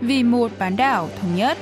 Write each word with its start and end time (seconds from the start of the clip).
vì 0.00 0.22
một 0.22 0.50
bán 0.58 0.76
đảo 0.76 1.08
thống 1.20 1.36
nhất. 1.36 1.58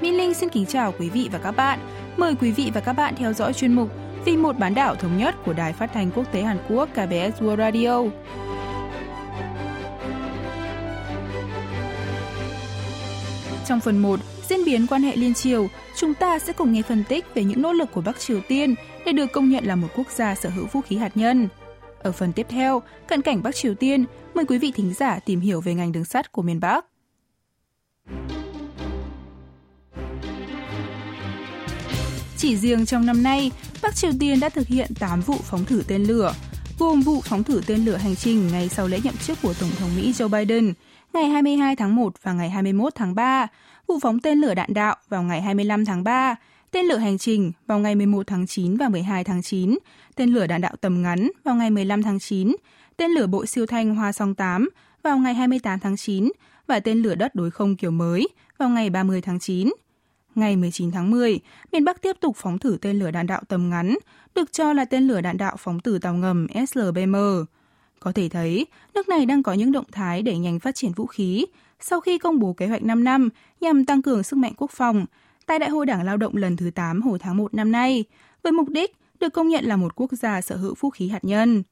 Minh 0.00 0.16
Linh 0.16 0.34
xin 0.34 0.48
kính 0.48 0.66
chào 0.66 0.94
quý 0.98 1.10
vị 1.10 1.28
và 1.32 1.38
các 1.38 1.56
bạn. 1.56 1.78
Mời 2.16 2.34
quý 2.40 2.50
vị 2.50 2.70
và 2.74 2.80
các 2.80 2.92
bạn 2.92 3.14
theo 3.16 3.32
dõi 3.32 3.52
chuyên 3.52 3.72
mục 3.72 3.88
Vì 4.24 4.36
một 4.36 4.58
bán 4.58 4.74
đảo 4.74 4.94
thống 4.94 5.18
nhất 5.18 5.34
của 5.44 5.52
Đài 5.52 5.72
Phát 5.72 5.90
thanh 5.94 6.10
Quốc 6.10 6.32
tế 6.32 6.42
Hàn 6.42 6.58
Quốc 6.68 6.88
KBS 6.92 7.42
World 7.42 7.56
Radio. 7.56 8.02
Trong 13.66 13.80
phần 13.80 13.98
1, 13.98 14.20
diễn 14.48 14.64
biến 14.66 14.86
quan 14.86 15.02
hệ 15.02 15.16
liên 15.16 15.34
triều, 15.34 15.68
chúng 15.96 16.14
ta 16.14 16.38
sẽ 16.38 16.52
cùng 16.52 16.72
nghe 16.72 16.82
phân 16.82 17.04
tích 17.08 17.24
về 17.34 17.44
những 17.44 17.62
nỗ 17.62 17.72
lực 17.72 17.88
của 17.92 18.00
Bắc 18.00 18.20
Triều 18.20 18.40
Tiên 18.48 18.74
để 19.06 19.12
được 19.12 19.32
công 19.32 19.50
nhận 19.50 19.64
là 19.64 19.76
một 19.76 19.88
quốc 19.96 20.10
gia 20.10 20.34
sở 20.34 20.48
hữu 20.48 20.66
vũ 20.66 20.80
khí 20.80 20.96
hạt 20.96 21.10
nhân. 21.14 21.48
Ở 22.02 22.12
phần 22.12 22.32
tiếp 22.32 22.46
theo, 22.48 22.82
cận 23.08 23.22
cảnh 23.22 23.42
Bắc 23.42 23.54
Triều 23.54 23.74
Tiên, 23.74 24.04
mời 24.34 24.44
quý 24.44 24.58
vị 24.58 24.72
thính 24.74 24.94
giả 24.94 25.18
tìm 25.18 25.40
hiểu 25.40 25.60
về 25.60 25.74
ngành 25.74 25.92
đường 25.92 26.04
sắt 26.04 26.32
của 26.32 26.42
miền 26.42 26.60
Bắc. 26.60 26.84
Chỉ 32.36 32.56
riêng 32.56 32.86
trong 32.86 33.06
năm 33.06 33.22
nay, 33.22 33.50
Bắc 33.82 33.94
Triều 33.94 34.10
Tiên 34.20 34.40
đã 34.40 34.48
thực 34.48 34.66
hiện 34.66 34.94
8 35.00 35.20
vụ 35.20 35.34
phóng 35.42 35.64
thử 35.64 35.82
tên 35.88 36.04
lửa, 36.04 36.34
gồm 36.78 37.00
vụ 37.00 37.20
phóng 37.20 37.44
thử 37.44 37.60
tên 37.66 37.84
lửa 37.84 37.96
hành 37.96 38.16
trình 38.16 38.48
ngay 38.52 38.68
sau 38.68 38.88
lễ 38.88 39.00
nhậm 39.04 39.16
chức 39.16 39.38
của 39.42 39.54
Tổng 39.60 39.70
thống 39.78 39.90
Mỹ 39.96 40.12
Joe 40.12 40.28
Biden 40.28 40.72
ngày 41.12 41.28
22 41.28 41.76
tháng 41.76 41.96
1 41.96 42.12
và 42.22 42.32
ngày 42.32 42.50
21 42.50 42.94
tháng 42.94 43.14
3, 43.14 43.46
vụ 43.86 43.98
phóng 44.02 44.20
tên 44.20 44.38
lửa 44.38 44.54
đạn 44.54 44.74
đạo 44.74 44.96
vào 45.08 45.22
ngày 45.22 45.42
25 45.42 45.84
tháng 45.84 46.04
3, 46.04 46.36
tên 46.70 46.84
lửa 46.84 46.96
hành 46.96 47.18
trình 47.18 47.52
vào 47.66 47.78
ngày 47.78 47.94
11 47.94 48.26
tháng 48.26 48.46
9 48.46 48.76
và 48.76 48.88
12 48.88 49.24
tháng 49.24 49.42
9, 49.42 49.78
tên 50.14 50.28
lửa 50.28 50.46
đạn 50.46 50.60
đạo 50.60 50.76
tầm 50.80 51.02
ngắn 51.02 51.30
vào 51.44 51.54
ngày 51.54 51.70
15 51.70 52.02
tháng 52.02 52.18
9, 52.18 52.56
tên 52.96 53.10
lửa 53.10 53.26
bộ 53.26 53.46
siêu 53.46 53.66
thanh 53.66 53.94
Hoa 53.94 54.12
Song 54.12 54.34
8 54.34 54.68
vào 55.02 55.18
ngày 55.18 55.34
28 55.34 55.78
tháng 55.78 55.96
9 55.96 56.30
và 56.66 56.80
tên 56.80 57.02
lửa 57.02 57.14
đất 57.14 57.34
đối 57.34 57.50
không 57.50 57.76
kiểu 57.76 57.90
mới 57.90 58.28
vào 58.58 58.68
ngày 58.68 58.90
30 58.90 59.20
tháng 59.20 59.38
9. 59.38 59.70
Ngày 60.34 60.56
19 60.56 60.90
tháng 60.90 61.10
10, 61.10 61.40
miền 61.72 61.84
Bắc 61.84 62.02
tiếp 62.02 62.16
tục 62.20 62.36
phóng 62.36 62.58
thử 62.58 62.78
tên 62.80 62.98
lửa 62.98 63.10
đạn 63.10 63.26
đạo 63.26 63.42
tầm 63.48 63.70
ngắn, 63.70 63.98
được 64.34 64.52
cho 64.52 64.72
là 64.72 64.84
tên 64.84 65.08
lửa 65.08 65.20
đạn 65.20 65.36
đạo 65.36 65.56
phóng 65.58 65.80
từ 65.80 65.98
tàu 65.98 66.14
ngầm 66.14 66.46
SLBM. 66.68 67.16
Có 68.00 68.12
thể 68.12 68.28
thấy, 68.28 68.66
nước 68.94 69.08
này 69.08 69.26
đang 69.26 69.42
có 69.42 69.52
những 69.52 69.72
động 69.72 69.84
thái 69.92 70.22
để 70.22 70.38
nhanh 70.38 70.60
phát 70.60 70.74
triển 70.74 70.92
vũ 70.92 71.06
khí 71.06 71.46
sau 71.80 72.00
khi 72.00 72.18
công 72.18 72.38
bố 72.38 72.52
kế 72.52 72.66
hoạch 72.66 72.82
5 72.82 73.04
năm 73.04 73.28
nhằm 73.60 73.84
tăng 73.84 74.02
cường 74.02 74.22
sức 74.22 74.36
mạnh 74.36 74.52
quốc 74.56 74.70
phòng 74.70 75.06
tại 75.47 75.59
Đại 75.59 75.69
hội 75.69 75.85
Đảng 75.85 76.03
Lao 76.03 76.17
động 76.17 76.35
lần 76.35 76.57
thứ 76.57 76.71
8 76.71 77.01
hồi 77.01 77.19
tháng 77.19 77.37
1 77.37 77.53
năm 77.53 77.71
nay, 77.71 78.05
với 78.43 78.51
mục 78.51 78.69
đích 78.69 78.91
được 79.19 79.33
công 79.33 79.47
nhận 79.47 79.65
là 79.65 79.75
một 79.75 79.95
quốc 79.95 80.11
gia 80.11 80.41
sở 80.41 80.55
hữu 80.55 80.73
vũ 80.79 80.89
khí 80.89 81.09
hạt 81.09 81.23
nhân. 81.23 81.63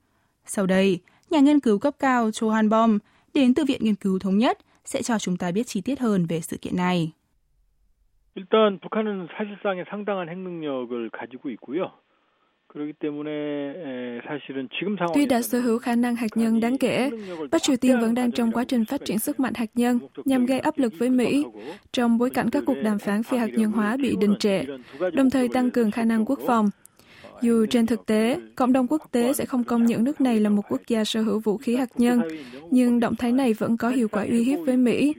Sau 0.45 0.66
đây, 0.66 1.00
nhà 1.30 1.39
nghiên 1.39 1.59
cứu 1.59 1.80
cấp 1.80 1.95
cao 2.00 2.31
Cho 2.31 2.52
Han 2.52 2.69
Bom 2.69 2.97
đến 3.33 3.53
từ 3.53 3.66
Viện 3.66 3.83
Nghiên 3.83 3.95
cứu 3.95 4.19
Thống 4.19 4.38
nhất 4.38 4.58
sẽ 4.86 5.02
cho 5.02 5.19
chúng 5.19 5.38
ta 5.38 5.52
biết 5.52 5.67
chi 5.67 5.81
tiết 5.81 6.00
hơn 6.00 6.25
về 6.25 6.41
sự 6.41 6.58
kiện 6.58 6.75
này. 6.75 7.11
일단 8.36 8.80
북한은 8.80 9.27
사실상의 9.36 9.86
상당한 9.89 10.30
핵능력을 10.30 11.09
가지고 11.09 11.50
있고요. 11.52 11.91
Tuy 15.14 15.27
đã 15.27 15.42
sở 15.42 15.61
hữu 15.61 15.78
khả 15.78 15.95
năng 15.95 16.17
hạt 16.17 16.27
nhân 16.34 16.61
đáng 16.61 16.78
kể, 16.78 17.11
Bắc 17.50 17.62
Triều 17.62 17.77
Tiên 17.77 18.00
vẫn 18.00 18.14
đang 18.14 18.33
trong 18.33 18.53
quá 18.53 18.64
trình 18.64 18.84
phát 18.84 19.05
triển 19.05 19.19
sức 19.19 19.41
mạnh 19.41 19.53
hạt 19.56 19.70
nhân 19.75 19.98
nhằm 20.25 20.47
gây 20.47 20.58
áp 20.58 20.78
lực 20.78 20.92
với 20.98 21.11
Mỹ 21.11 21.45
trong 21.92 22.19
bối 22.19 22.31
cảnh 22.31 22.50
các 22.50 22.62
cuộc 22.67 22.77
đàm 22.83 22.98
phán 22.98 23.23
phi 23.23 23.36
hạt 23.36 23.50
nhân 23.53 23.73
hóa 23.73 23.97
bị 23.97 24.17
đình 24.20 24.34
trệ, 24.39 24.64
đồng 25.12 25.31
thời 25.31 25.48
tăng 25.48 25.70
cường 25.70 25.91
khả 25.91 26.05
năng 26.05 26.25
quốc 26.25 26.41
phòng. 26.47 26.70
Dù 27.42 27.67
trên 27.67 27.87
thực 27.87 28.06
tế, 28.06 28.41
cộng 28.55 28.73
đồng 28.73 28.87
quốc 28.91 29.03
tế 29.11 29.33
sẽ 29.33 29.45
không 29.45 29.65
công 29.65 29.87
nhận 29.87 30.05
nước 30.05 30.20
này 30.20 30.41
là 30.41 30.51
một 30.51 30.62
quốc 30.69 30.81
gia 30.87 31.05
sở 31.05 31.23
hữu 31.23 31.39
vũ 31.39 31.56
khí 31.56 31.77
hạt 31.77 31.89
nhân, 31.97 32.20
nhưng 32.70 33.01
động 33.01 33.14
thái 33.17 33.33
này 33.33 33.52
vẫn 33.52 33.77
có 33.77 33.89
hiệu 33.89 34.08
quả 34.08 34.24
uy 34.30 34.42
hiếp 34.42 34.58
với 34.67 34.77
Mỹ. 34.77 35.14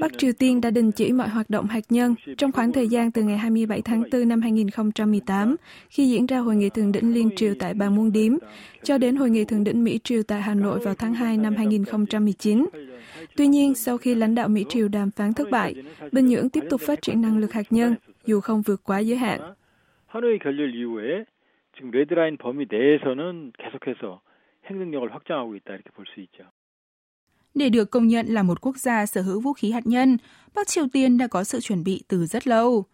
Bắc 0.00 0.18
Triều 0.18 0.32
Tiên 0.32 0.60
đã 0.60 0.70
đình 0.70 0.92
chỉ 0.92 1.12
mọi 1.12 1.28
hoạt 1.28 1.50
động 1.50 1.66
hạt 1.66 1.84
nhân 1.90 2.14
trong 2.38 2.52
khoảng 2.52 2.72
thời 2.72 2.88
gian 2.88 3.10
từ 3.10 3.22
ngày 3.22 3.38
27 3.38 3.82
tháng 3.82 4.02
4 4.12 4.28
năm 4.28 4.40
2018, 4.40 5.56
khi 5.88 6.08
diễn 6.08 6.26
ra 6.26 6.38
hội 6.38 6.56
nghị 6.56 6.70
thượng 6.70 6.92
đỉnh 6.92 7.14
liên 7.14 7.30
triều 7.36 7.54
tại 7.58 7.74
Bàn 7.74 7.96
Muôn 7.96 8.12
Điếm, 8.12 8.32
cho 8.82 8.98
đến 8.98 9.16
hội 9.16 9.30
nghị 9.30 9.44
thượng 9.44 9.64
đỉnh 9.64 9.84
Mỹ 9.84 10.00
triều 10.04 10.22
tại 10.22 10.40
Hà 10.42 10.54
Nội 10.54 10.78
vào 10.78 10.94
tháng 10.94 11.14
2 11.14 11.36
năm 11.36 11.56
2019. 11.56 12.66
Tuy 13.36 13.46
nhiên, 13.46 13.74
sau 13.74 13.98
khi 13.98 14.14
lãnh 14.14 14.34
đạo 14.34 14.48
Mỹ 14.48 14.64
triều 14.68 14.88
đàm 14.88 15.10
phán 15.10 15.32
thất 15.32 15.50
bại, 15.50 15.74
Bình 16.12 16.26
Nhưỡng 16.26 16.48
tiếp 16.48 16.64
tục 16.70 16.80
phát 16.80 17.02
triển 17.02 17.20
năng 17.20 17.38
lực 17.38 17.52
hạt 17.52 17.66
nhân, 17.70 17.94
dù 18.26 18.40
không 18.40 18.62
vượt 18.62 18.80
quá 18.84 18.98
giới 18.98 19.18
hạn. 19.18 19.40
지금 21.75 21.91
레드라인 21.91 22.37
범위 22.37 22.65
내에서는 22.69 23.51
계속해서 23.57 24.21
핵능력을 24.65 25.13
확장하고 25.13 25.55
있다 25.55 25.73
이렇게 25.73 25.89
볼 25.91 26.05
수 26.07 26.21
있죠. 26.21 26.43
Để 27.53 27.69
được 27.69 27.91
công 27.91 28.07
nhận 28.07 28.25
là 28.27 28.43
một 28.43 28.61
quốc 28.61 28.77
gia 28.77 29.05
sở 29.05 29.21
hữu 29.21 29.39
vũ 29.39 29.53
khí 29.53 29.71
hạt 29.71 29.87
nhân, 29.87 30.17
Bắc 30.55 30.67
Triều 30.67 30.87
Tiên 30.93 31.17
đã 31.17 31.27
có 31.27 31.43
sự 31.43 31.59
chuẩn 31.61 31.83
bị 31.83 32.03
từ 32.07 32.25
rất 32.25 32.47
lâu. 32.47 32.85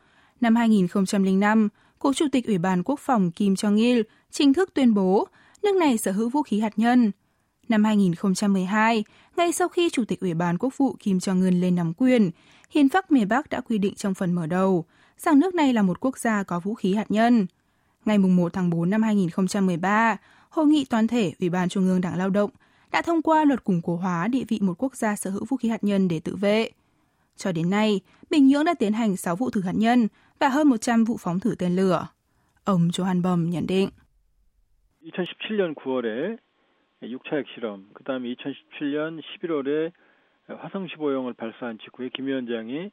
Năm 0.42 0.56
2005, 0.56 1.70
Cố 2.00 2.14
Chủ 2.14 2.26
tịch 2.32 2.48
Ủy 2.48 2.58
ban 2.58 2.84
Quốc 2.84 3.00
phòng 3.00 3.32
Kim 3.32 3.54
Jong-il 3.54 4.04
chính 4.32 4.54
thức 4.54 4.74
tuyên 4.74 4.94
bố 4.94 5.28
nước 5.64 5.76
này 5.76 5.98
sở 5.98 6.12
hữu 6.12 6.30
vũ 6.30 6.44
khí 6.44 6.60
hạt 6.60 6.74
nhân. 6.76 7.12
Năm 7.70 7.84
2012, 7.84 9.04
ngay 9.38 9.52
sau 9.52 9.68
khi 9.68 9.90
Chủ 9.90 10.06
tịch 10.06 10.20
Ủy 10.20 10.34
ban 10.34 10.58
Quốc 10.58 10.78
vụ 10.78 10.96
Kim 11.00 11.18
Jong-un 11.18 11.60
lên 11.62 11.76
nắm 11.76 11.94
quyền, 11.94 12.32
Hiến 12.70 12.90
pháp 12.90 13.12
miền 13.12 13.28
Bắc 13.28 13.50
đã 13.50 13.62
quy 13.62 13.78
định 13.78 13.96
trong 13.96 14.14
phần 14.14 14.34
mở 14.34 14.46
đầu 14.46 14.86
rằng 15.18 15.40
nước 15.40 15.56
này 15.56 15.74
là 15.74 15.82
một 15.82 16.00
quốc 16.00 16.18
gia 16.18 16.44
có 16.44 16.60
vũ 16.60 16.74
khí 16.74 16.94
hạt 16.94 17.12
nhân 17.12 17.48
ngày 18.06 18.18
1 18.18 18.54
tháng 18.54 18.70
4 18.70 18.90
năm 18.90 19.02
2013, 19.02 20.18
Hội 20.50 20.66
nghị 20.66 20.86
toàn 20.90 21.08
thể 21.08 21.34
Ủy 21.40 21.50
ban 21.50 21.70
Trung 21.70 21.88
ương 21.88 22.02
Đảng 22.02 22.18
Lao 22.18 22.30
động 22.30 22.50
đã 22.92 23.02
thông 23.02 23.22
qua 23.22 23.46
luật 23.46 23.64
củng 23.64 23.82
cố 23.82 23.96
hóa 23.96 24.28
địa 24.28 24.44
vị 24.48 24.60
một 24.62 24.74
quốc 24.78 24.96
gia 24.96 25.16
sở 25.16 25.30
hữu 25.30 25.46
vũ 25.46 25.58
khí 25.58 25.70
hạt 25.70 25.84
nhân 25.84 26.08
để 26.08 26.20
tự 26.20 26.36
vệ. 26.36 26.70
Cho 27.36 27.52
đến 27.52 27.70
nay, 27.70 28.02
Bình 28.30 28.48
Nhưỡng 28.48 28.66
đã 28.66 28.74
tiến 28.80 28.94
hành 28.94 29.18
6 29.18 29.36
vụ 29.36 29.50
thử 29.50 29.62
hạt 29.62 29.76
nhân 29.76 30.08
và 30.40 30.50
hơn 30.50 30.68
100 30.68 31.04
vụ 31.04 31.18
phóng 31.20 31.40
thử 31.40 31.56
tên 31.60 31.76
lửa. 31.76 32.08
Ông 32.64 32.88
Johan 32.88 33.22
Bom 33.22 33.50
nhận 33.50 33.68
định. 33.68 33.90
2017년 35.02 35.74
9월에 35.74 36.38
6차 37.02 37.38
핵실험, 37.38 37.90
그 37.94 38.04
다음에 38.04 38.36
2017년 38.36 39.22
11월에 39.22 39.92
화성 40.48 40.88
15형을 40.88 41.36
발사한 41.38 41.80
직후에 41.80 42.10
김 42.14 42.28
위원장이 42.28 42.92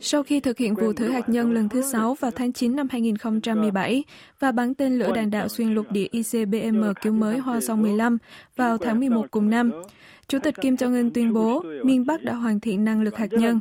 sau 0.00 0.22
khi 0.22 0.40
thực 0.40 0.58
hiện 0.58 0.74
vụ 0.74 0.92
thử 0.92 1.08
hạt 1.08 1.28
nhân 1.28 1.52
lần 1.52 1.68
thứ 1.68 1.82
6 1.82 2.14
vào 2.14 2.30
tháng 2.30 2.52
9 2.52 2.76
năm 2.76 2.86
2017 2.90 4.04
và 4.40 4.52
bắn 4.52 4.74
tên 4.74 4.98
lửa 4.98 5.12
đạn 5.14 5.30
đạo 5.30 5.48
xuyên 5.48 5.74
lục 5.74 5.86
địa 5.90 6.06
ICBM 6.10 6.84
kiểu 7.02 7.12
mới 7.12 7.38
Hoa 7.38 7.60
Song 7.60 7.82
15 7.82 8.18
vào 8.56 8.78
tháng 8.78 9.00
11 9.00 9.26
cùng 9.30 9.50
năm, 9.50 9.72
Chủ 10.30 10.38
tịch 10.38 10.54
Kim 10.60 10.74
Jong-un 10.74 11.10
tuyên 11.14 11.32
bố 11.32 11.62
miền 11.84 12.06
Bắc 12.06 12.22
đã 12.22 12.34
hoàn 12.34 12.60
thiện 12.60 12.84
năng 12.84 13.02
lực 13.02 13.16
hạt 13.16 13.32
nhân. 13.32 13.60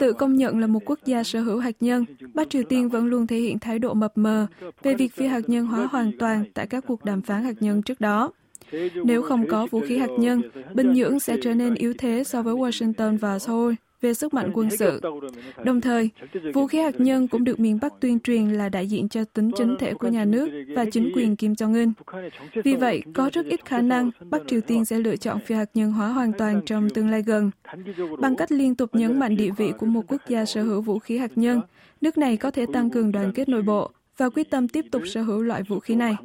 Tự 0.00 0.12
công 0.12 0.36
nhận 0.36 0.58
là 0.58 0.66
một 0.66 0.80
quốc 0.86 0.98
gia 1.04 1.24
sở 1.24 1.40
hữu 1.40 1.58
hạt 1.58 1.76
nhân, 1.80 2.04
Bắc 2.34 2.50
Triều 2.50 2.62
Tiên 2.62 2.88
vẫn 2.88 3.06
luôn 3.06 3.26
thể 3.26 3.36
hiện 3.36 3.58
thái 3.58 3.78
độ 3.78 3.94
mập 3.94 4.12
mờ 4.18 4.46
về 4.82 4.94
việc 4.94 5.14
phi 5.14 5.26
hạt 5.26 5.48
nhân 5.48 5.66
hóa 5.66 5.86
hoàn 5.86 6.12
toàn 6.18 6.44
tại 6.54 6.66
các 6.66 6.84
cuộc 6.86 7.04
đàm 7.04 7.22
phán 7.22 7.44
hạt 7.44 7.54
nhân 7.60 7.82
trước 7.82 8.00
đó. 8.00 8.32
Nếu 9.04 9.22
không 9.22 9.46
có 9.46 9.66
vũ 9.70 9.80
khí 9.80 9.98
hạt 9.98 10.10
nhân, 10.18 10.42
Bình 10.74 10.92
Nhưỡng 10.92 11.20
sẽ 11.20 11.36
trở 11.42 11.54
nên 11.54 11.74
yếu 11.74 11.94
thế 11.98 12.24
so 12.24 12.42
với 12.42 12.54
Washington 12.54 13.18
và 13.18 13.38
Seoul 13.38 13.74
về 14.01 14.13
sức 14.13 14.33
mạnh 14.33 14.51
quân 14.53 14.69
sự. 14.69 15.01
Đồng 15.63 15.81
thời, 15.81 16.09
vũ 16.53 16.67
khí 16.67 16.79
hạt 16.79 16.99
nhân 16.99 17.27
cũng 17.27 17.43
được 17.43 17.59
miền 17.59 17.79
Bắc 17.81 17.93
tuyên 18.01 18.19
truyền 18.19 18.49
là 18.49 18.69
đại 18.69 18.87
diện 18.87 19.09
cho 19.09 19.23
tính 19.33 19.51
chính 19.55 19.75
thể 19.79 19.93
của 19.93 20.07
nhà 20.07 20.25
nước 20.25 20.49
và 20.75 20.85
chính 20.91 21.11
quyền 21.15 21.35
Kim 21.35 21.53
Jong-un. 21.53 21.91
Vì 22.63 22.75
vậy, 22.75 23.03
có 23.13 23.29
rất 23.33 23.45
ít 23.45 23.65
khả 23.65 23.81
năng 23.81 24.11
Bắc 24.29 24.41
Triều 24.47 24.61
Tiên 24.61 24.85
sẽ 24.85 24.99
lựa 24.99 25.15
chọn 25.15 25.39
phi 25.39 25.55
hạt 25.55 25.69
nhân 25.73 25.91
hóa 25.91 26.07
hoàn 26.07 26.31
toàn 26.37 26.61
trong 26.65 26.89
tương 26.89 27.09
lai 27.09 27.21
gần. 27.21 27.51
Bằng 28.19 28.35
cách 28.35 28.51
liên 28.51 28.75
tục 28.75 28.95
nhấn 28.95 29.19
mạnh 29.19 29.35
địa 29.35 29.51
vị 29.57 29.71
của 29.77 29.85
một 29.85 30.01
quốc 30.07 30.21
gia 30.27 30.45
sở 30.45 30.63
hữu 30.63 30.81
vũ 30.81 30.99
khí 30.99 31.17
hạt 31.17 31.31
nhân, 31.35 31.61
nước 32.01 32.17
này 32.17 32.37
có 32.37 32.51
thể 32.51 32.65
tăng 32.73 32.89
cường 32.89 33.11
đoàn 33.11 33.31
kết 33.35 33.49
nội 33.49 33.61
bộ 33.61 33.91
và 34.17 34.29
quyết 34.29 34.49
tâm 34.49 34.67
tiếp 34.67 34.85
tục 34.91 35.01
sở 35.05 35.21
hữu 35.21 35.41
loại 35.41 35.63
vũ 35.63 35.79
khí 35.79 35.95
này. 35.95 36.15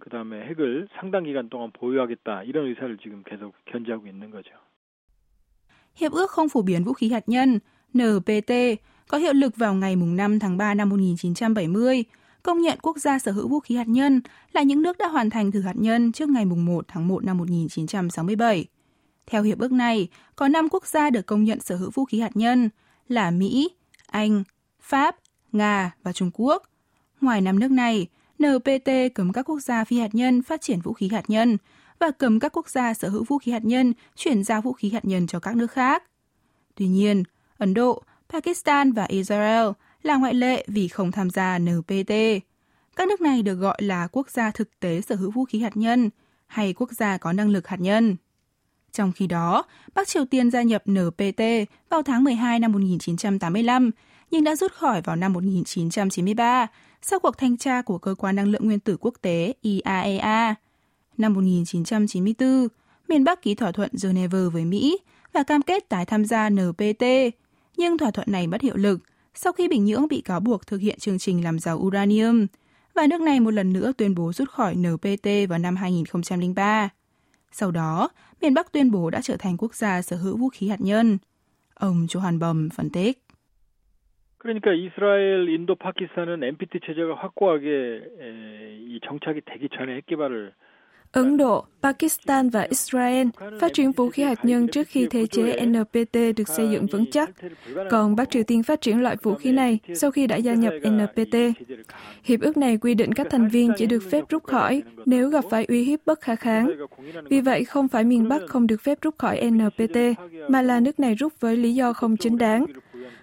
그 0.00 0.08
다음에 0.08 0.46
핵을 0.48 0.88
상당 0.96 1.24
기간 1.24 1.50
동안 1.50 1.70
보유하겠다 1.72 2.42
이런 2.44 2.66
의사를 2.66 2.96
지금 2.98 3.22
계속 3.22 3.52
견지하고 3.66 4.06
있는 4.06 4.30
거죠. 4.30 4.50
Hiệp 5.95 6.11
ước 6.11 6.31
không 6.31 6.49
phổ 6.49 6.61
biến 6.61 6.83
vũ 6.83 6.93
khí 6.93 7.09
hạt 7.09 7.29
nhân 7.29 7.59
NPT 7.93 8.51
có 9.07 9.17
hiệu 9.17 9.33
lực 9.33 9.55
vào 9.55 9.73
ngày 9.73 9.95
5 9.95 10.39
tháng 10.39 10.57
3 10.57 10.73
năm 10.73 10.89
1970, 10.89 12.03
công 12.43 12.61
nhận 12.61 12.79
quốc 12.81 12.97
gia 12.97 13.19
sở 13.19 13.31
hữu 13.31 13.47
vũ 13.47 13.59
khí 13.59 13.75
hạt 13.75 13.87
nhân 13.87 14.21
là 14.53 14.61
những 14.61 14.81
nước 14.81 14.97
đã 14.97 15.07
hoàn 15.07 15.29
thành 15.29 15.51
thử 15.51 15.61
hạt 15.61 15.75
nhân 15.75 16.11
trước 16.11 16.29
ngày 16.29 16.45
1 16.45 16.85
tháng 16.87 17.07
1 17.07 17.23
năm 17.23 17.37
1967. 17.37 18.65
Theo 19.27 19.43
hiệp 19.43 19.59
ước 19.59 19.71
này, 19.71 20.07
có 20.35 20.47
5 20.47 20.69
quốc 20.69 20.87
gia 20.87 21.09
được 21.09 21.25
công 21.25 21.43
nhận 21.43 21.59
sở 21.61 21.75
hữu 21.75 21.91
vũ 21.93 22.05
khí 22.05 22.19
hạt 22.19 22.31
nhân 22.37 22.69
là 23.07 23.31
Mỹ, 23.31 23.69
Anh, 24.07 24.43
Pháp, 24.81 25.15
Nga 25.51 25.91
và 26.03 26.13
Trung 26.13 26.31
Quốc. 26.33 26.63
Ngoài 27.21 27.41
năm 27.41 27.59
nước 27.59 27.71
này, 27.71 28.07
NPT 28.39 28.89
cấm 29.15 29.33
các 29.33 29.49
quốc 29.49 29.59
gia 29.59 29.83
phi 29.83 29.99
hạt 29.99 30.15
nhân 30.15 30.43
phát 30.43 30.61
triển 30.61 30.81
vũ 30.81 30.93
khí 30.93 31.09
hạt 31.11 31.23
nhân 31.27 31.57
và 31.99 32.11
cấm 32.11 32.39
các 32.39 32.57
quốc 32.57 32.69
gia 32.69 32.93
sở 32.93 33.09
hữu 33.09 33.23
vũ 33.23 33.37
khí 33.37 33.51
hạt 33.51 33.65
nhân 33.65 33.93
chuyển 34.15 34.43
giao 34.43 34.61
vũ 34.61 34.73
khí 34.73 34.89
hạt 34.89 35.05
nhân 35.05 35.27
cho 35.27 35.39
các 35.39 35.55
nước 35.55 35.71
khác. 35.71 36.03
Tuy 36.75 36.87
nhiên, 36.87 37.23
Ấn 37.57 37.73
Độ, 37.73 38.03
Pakistan 38.29 38.91
và 38.91 39.03
Israel 39.03 39.67
là 40.03 40.15
ngoại 40.15 40.33
lệ 40.33 40.65
vì 40.67 40.87
không 40.87 41.11
tham 41.11 41.29
gia 41.29 41.59
NPT. 41.59 42.11
Các 42.95 43.07
nước 43.07 43.21
này 43.21 43.41
được 43.41 43.55
gọi 43.55 43.77
là 43.81 44.07
quốc 44.11 44.29
gia 44.29 44.51
thực 44.51 44.79
tế 44.79 45.01
sở 45.01 45.15
hữu 45.15 45.31
vũ 45.31 45.45
khí 45.45 45.59
hạt 45.59 45.77
nhân 45.77 46.09
hay 46.47 46.73
quốc 46.73 46.91
gia 46.91 47.17
có 47.17 47.33
năng 47.33 47.49
lực 47.49 47.67
hạt 47.67 47.79
nhân. 47.79 48.15
Trong 48.91 49.11
khi 49.11 49.27
đó, 49.27 49.63
Bắc 49.95 50.07
Triều 50.07 50.25
Tiên 50.25 50.51
gia 50.51 50.61
nhập 50.61 50.83
NPT 50.89 51.41
vào 51.89 52.03
tháng 52.03 52.23
12 52.23 52.59
năm 52.59 52.71
1985, 52.71 53.91
nhưng 54.31 54.43
đã 54.43 54.55
rút 54.55 54.73
khỏi 54.73 55.01
vào 55.01 55.15
năm 55.15 55.33
1993 55.33 56.67
sau 57.01 57.19
cuộc 57.19 57.37
thanh 57.37 57.57
tra 57.57 57.81
của 57.81 57.97
Cơ 57.97 58.15
quan 58.15 58.35
Năng 58.35 58.47
lượng 58.47 58.65
Nguyên 58.65 58.79
tử 58.79 58.97
Quốc 58.99 59.13
tế 59.21 59.53
IAEA 59.61 60.55
E 61.18 61.22
năm 61.22 61.34
1994, 61.34 62.68
miền 63.08 63.24
Bắc 63.24 63.42
ký 63.42 63.54
thỏa 63.54 63.72
thuận 63.72 63.90
Geneva 64.02 64.38
với 64.52 64.64
Mỹ 64.64 64.98
và 65.32 65.42
cam 65.42 65.62
kết 65.62 65.88
tái 65.88 66.04
tham 66.06 66.24
gia 66.24 66.50
NPT, 66.50 67.04
nhưng 67.76 67.98
thỏa 67.98 68.10
thuận 68.10 68.32
này 68.32 68.46
mất 68.46 68.60
hiệu 68.60 68.76
lực 68.76 69.00
sau 69.34 69.52
khi 69.52 69.68
Bình 69.68 69.84
Nhưỡng 69.84 70.08
bị 70.08 70.20
cáo 70.20 70.40
buộc 70.40 70.66
thực 70.66 70.80
hiện 70.80 70.98
chương 70.98 71.18
trình 71.18 71.44
làm 71.44 71.58
giàu 71.58 71.76
uranium, 71.76 72.46
và 72.94 73.06
nước 73.06 73.20
này 73.20 73.40
một 73.40 73.50
lần 73.50 73.72
nữa 73.72 73.92
tuyên 73.98 74.14
bố 74.14 74.32
rút 74.32 74.48
khỏi 74.48 74.74
NPT 74.74 75.28
vào 75.48 75.58
năm 75.58 75.76
2003. 75.76 76.88
Sau 77.52 77.70
đó, 77.70 78.08
miền 78.42 78.54
Bắc 78.54 78.72
tuyên 78.72 78.90
bố 78.90 79.10
đã 79.10 79.20
trở 79.22 79.36
thành 79.36 79.56
quốc 79.56 79.74
gia 79.74 80.02
sở 80.02 80.16
hữu 80.16 80.36
vũ 80.36 80.48
khí 80.48 80.68
hạt 80.68 80.80
nhân. 80.80 81.18
Ông 81.74 82.06
Johan 82.06 82.38
Bom 82.38 82.68
phân 82.68 82.90
tích. 82.90 83.18
그러니까 84.38 84.72
이스라엘, 84.72 85.48
인도, 85.50 85.74
파키스탄은 85.74 86.40
NPT 86.40 86.80
체제가 86.80 87.14
확고하게 87.14 87.68
이 88.88 88.98
정착이 89.06 89.42
되기 89.44 89.68
전에 89.68 89.96
핵 89.96 90.06
개발을 90.06 90.52
Ấn 91.15 91.37
Độ, 91.37 91.65
Pakistan 91.81 92.49
và 92.49 92.61
Israel 92.61 93.27
phát 93.61 93.73
triển 93.73 93.91
vũ 93.91 94.09
khí 94.09 94.23
hạt 94.23 94.45
nhân 94.45 94.67
trước 94.67 94.87
khi 94.87 95.07
thế 95.09 95.25
chế 95.25 95.65
NPT 95.65 96.17
được 96.35 96.47
xây 96.47 96.69
dựng 96.69 96.87
vững 96.87 97.11
chắc, 97.11 97.29
còn 97.89 98.15
Bắc 98.15 98.31
Triều 98.31 98.43
Tiên 98.43 98.63
phát 98.63 98.81
triển 98.81 99.01
loại 99.01 99.15
vũ 99.23 99.35
khí 99.35 99.51
này 99.51 99.79
sau 99.95 100.11
khi 100.11 100.27
đã 100.27 100.35
gia 100.35 100.53
nhập 100.53 100.73
NPT. 100.89 101.35
Hiệp 102.23 102.41
ước 102.41 102.57
này 102.57 102.77
quy 102.77 102.93
định 102.93 103.13
các 103.13 103.27
thành 103.29 103.49
viên 103.49 103.71
chỉ 103.77 103.85
được 103.85 104.03
phép 104.11 104.23
rút 104.29 104.43
khỏi 104.43 104.83
nếu 105.05 105.29
gặp 105.29 105.45
phải 105.49 105.65
uy 105.65 105.83
hiếp 105.83 105.99
bất 106.05 106.21
khả 106.21 106.35
kháng. 106.35 106.71
Vì 107.29 107.41
vậy, 107.41 107.63
không 107.63 107.87
phải 107.87 108.03
miền 108.03 108.29
Bắc 108.29 108.41
không 108.47 108.67
được 108.67 108.81
phép 108.81 108.97
rút 109.01 109.17
khỏi 109.17 109.51
NPT, 109.51 109.97
mà 110.49 110.61
là 110.61 110.79
nước 110.79 110.99
này 110.99 111.15
rút 111.15 111.33
với 111.39 111.57
lý 111.57 111.75
do 111.75 111.93
không 111.93 112.17
chính 112.17 112.37
đáng. 112.37 112.65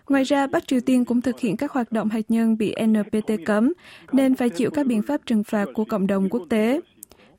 Ngoài 0.08 0.24
ra, 0.24 0.46
Bắc 0.46 0.68
Triều 0.68 0.80
Tiên 0.80 1.04
cũng 1.04 1.20
thực 1.20 1.40
hiện 1.40 1.56
các 1.56 1.72
hoạt 1.72 1.92
động 1.92 2.08
hạt 2.08 2.24
nhân 2.28 2.58
bị 2.58 2.74
NPT 2.86 3.32
cấm, 3.44 3.72
nên 4.12 4.34
phải 4.34 4.50
chịu 4.50 4.70
các 4.70 4.86
biện 4.86 5.02
pháp 5.02 5.20
trừng 5.26 5.44
phạt 5.44 5.68
của 5.74 5.84
cộng 5.84 6.06
đồng 6.06 6.28
quốc 6.28 6.42
tế 6.48 6.80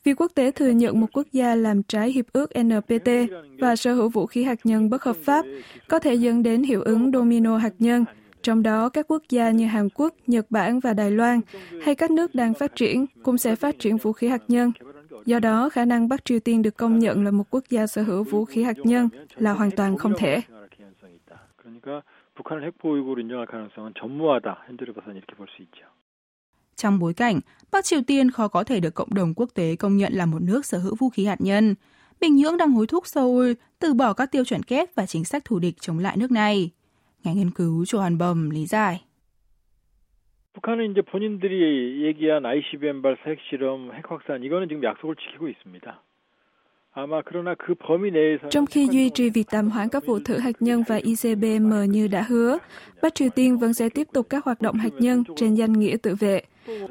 Việc 0.04 0.20
quốc 0.20 0.32
tế 0.34 0.50
thừa 0.50 0.68
nhận 0.70 1.00
một 1.00 1.06
quốc 1.12 1.26
gia 1.32 1.54
làm 1.54 1.82
trái 1.82 2.12
hiệp 2.12 2.24
ước 2.32 2.50
NPT 2.58 3.08
và 3.58 3.76
sở 3.76 3.94
hữu 3.94 4.08
vũ 4.08 4.26
khí 4.26 4.44
hạt 4.44 4.58
nhân 4.64 4.90
bất 4.90 5.02
hợp 5.02 5.16
pháp 5.16 5.44
có 5.88 5.98
thể 5.98 6.14
dẫn 6.14 6.42
đến 6.42 6.62
hiệu 6.62 6.82
ứng 6.82 7.12
domino 7.12 7.56
hạt 7.56 7.74
nhân, 7.78 8.04
trong 8.42 8.62
đó 8.62 8.88
các 8.88 9.06
quốc 9.08 9.22
gia 9.28 9.50
như 9.50 9.66
Hàn 9.66 9.88
Quốc, 9.94 10.14
Nhật 10.26 10.46
Bản 10.50 10.80
và 10.80 10.92
Đài 10.94 11.10
Loan 11.10 11.40
hay 11.82 11.94
các 11.94 12.10
nước 12.10 12.34
đang 12.34 12.54
phát 12.54 12.76
triển 12.76 13.06
cũng 13.22 13.38
sẽ 13.38 13.56
phát 13.56 13.78
triển 13.78 13.96
vũ 13.96 14.12
khí 14.12 14.28
hạt 14.28 14.42
nhân. 14.48 14.72
Do 15.26 15.38
đó, 15.40 15.68
khả 15.68 15.84
năng 15.84 16.08
Bắc 16.08 16.24
Triều 16.24 16.40
Tiên 16.40 16.62
được 16.62 16.76
công 16.76 16.98
nhận 16.98 17.24
là 17.24 17.30
một 17.30 17.44
quốc 17.50 17.64
gia 17.68 17.86
sở 17.86 18.02
hữu 18.02 18.24
vũ 18.24 18.44
khí 18.44 18.62
hạt 18.62 18.76
nhân 18.78 19.08
là 19.36 19.52
hoàn 19.52 19.70
toàn 19.70 19.96
không 19.96 20.12
thể. 20.18 20.40
북한을 22.38 22.62
핵보유국으로 22.62 23.20
인정할 23.20 23.46
가능성은 23.46 23.94
전무하다. 23.98 24.64
현재로 24.68 24.92
봐서는 24.94 25.16
이렇게 25.18 25.34
볼 25.34 25.46
수 25.50 25.62
있죠. 25.62 25.82
Trong 26.82 26.98
bối 26.98 27.14
cảnh, 27.14 27.40
Bắc 27.72 27.84
Triều 27.84 28.00
Tiên 28.06 28.30
khó 28.30 28.48
có 28.48 28.64
thể 28.64 28.80
được 28.80 28.94
cộng 28.94 29.14
đồng 29.14 29.34
quốc 29.34 29.50
tế 29.54 29.76
công 29.76 29.96
nhận 29.96 30.12
là 30.12 30.26
một 30.26 30.42
nước 30.42 30.66
sở 30.66 30.78
hữu 30.78 30.94
vũ 30.94 31.08
khí 31.08 31.24
hạt 31.24 31.40
nhân, 31.40 31.74
Bình 32.20 32.36
Nhưỡng 32.36 32.56
đang 32.56 32.70
hối 32.70 32.86
thúc 32.86 33.06
Seoul 33.06 33.52
từ 33.78 33.94
bỏ 33.94 34.12
các 34.12 34.32
tiêu 34.32 34.44
chuẩn 34.44 34.62
kép 34.62 34.94
và 34.94 35.06
chính 35.06 35.24
sách 35.24 35.44
thù 35.44 35.58
địch 35.58 35.74
chống 35.80 35.98
lại 35.98 36.16
nước 36.16 36.30
này. 36.30 36.70
Nhà 37.24 37.32
nghiên 37.32 37.50
cứu 37.50 37.84
Cho 37.84 38.00
Hàn 38.02 38.18
Bầm 38.18 38.50
lý 38.50 38.66
giải. 38.66 39.00
북한은 40.54 40.90
이제 40.90 41.02
본인들이 41.02 42.02
얘기한 42.06 42.42
ICBM 42.42 43.02
발사 43.02 43.22
핵실험, 43.30 43.92
핵 43.94 44.10
확산 44.10 44.42
이거는 44.42 44.68
지금 44.68 44.82
약속을 44.82 45.14
지키고 45.14 45.48
있습니다. 45.48 46.02
Trong 48.50 48.66
khi 48.66 48.88
duy 48.88 49.10
trì 49.10 49.30
việc 49.30 49.44
tạm 49.50 49.70
hoãn 49.70 49.88
các 49.88 50.06
vụ 50.06 50.18
thử 50.24 50.38
hạt 50.38 50.52
nhân 50.60 50.82
và 50.88 50.96
ICBM 50.96 51.72
như 51.88 52.08
đã 52.08 52.22
hứa, 52.28 52.58
Bắc 53.02 53.14
Triều 53.14 53.28
Tiên 53.28 53.58
vẫn 53.58 53.74
sẽ 53.74 53.88
tiếp 53.88 54.08
tục 54.12 54.26
các 54.30 54.44
hoạt 54.44 54.60
động 54.60 54.76
hạt 54.76 54.92
nhân 54.98 55.22
trên 55.36 55.54
danh 55.54 55.72
nghĩa 55.72 55.96
tự 56.02 56.14
vệ, 56.14 56.42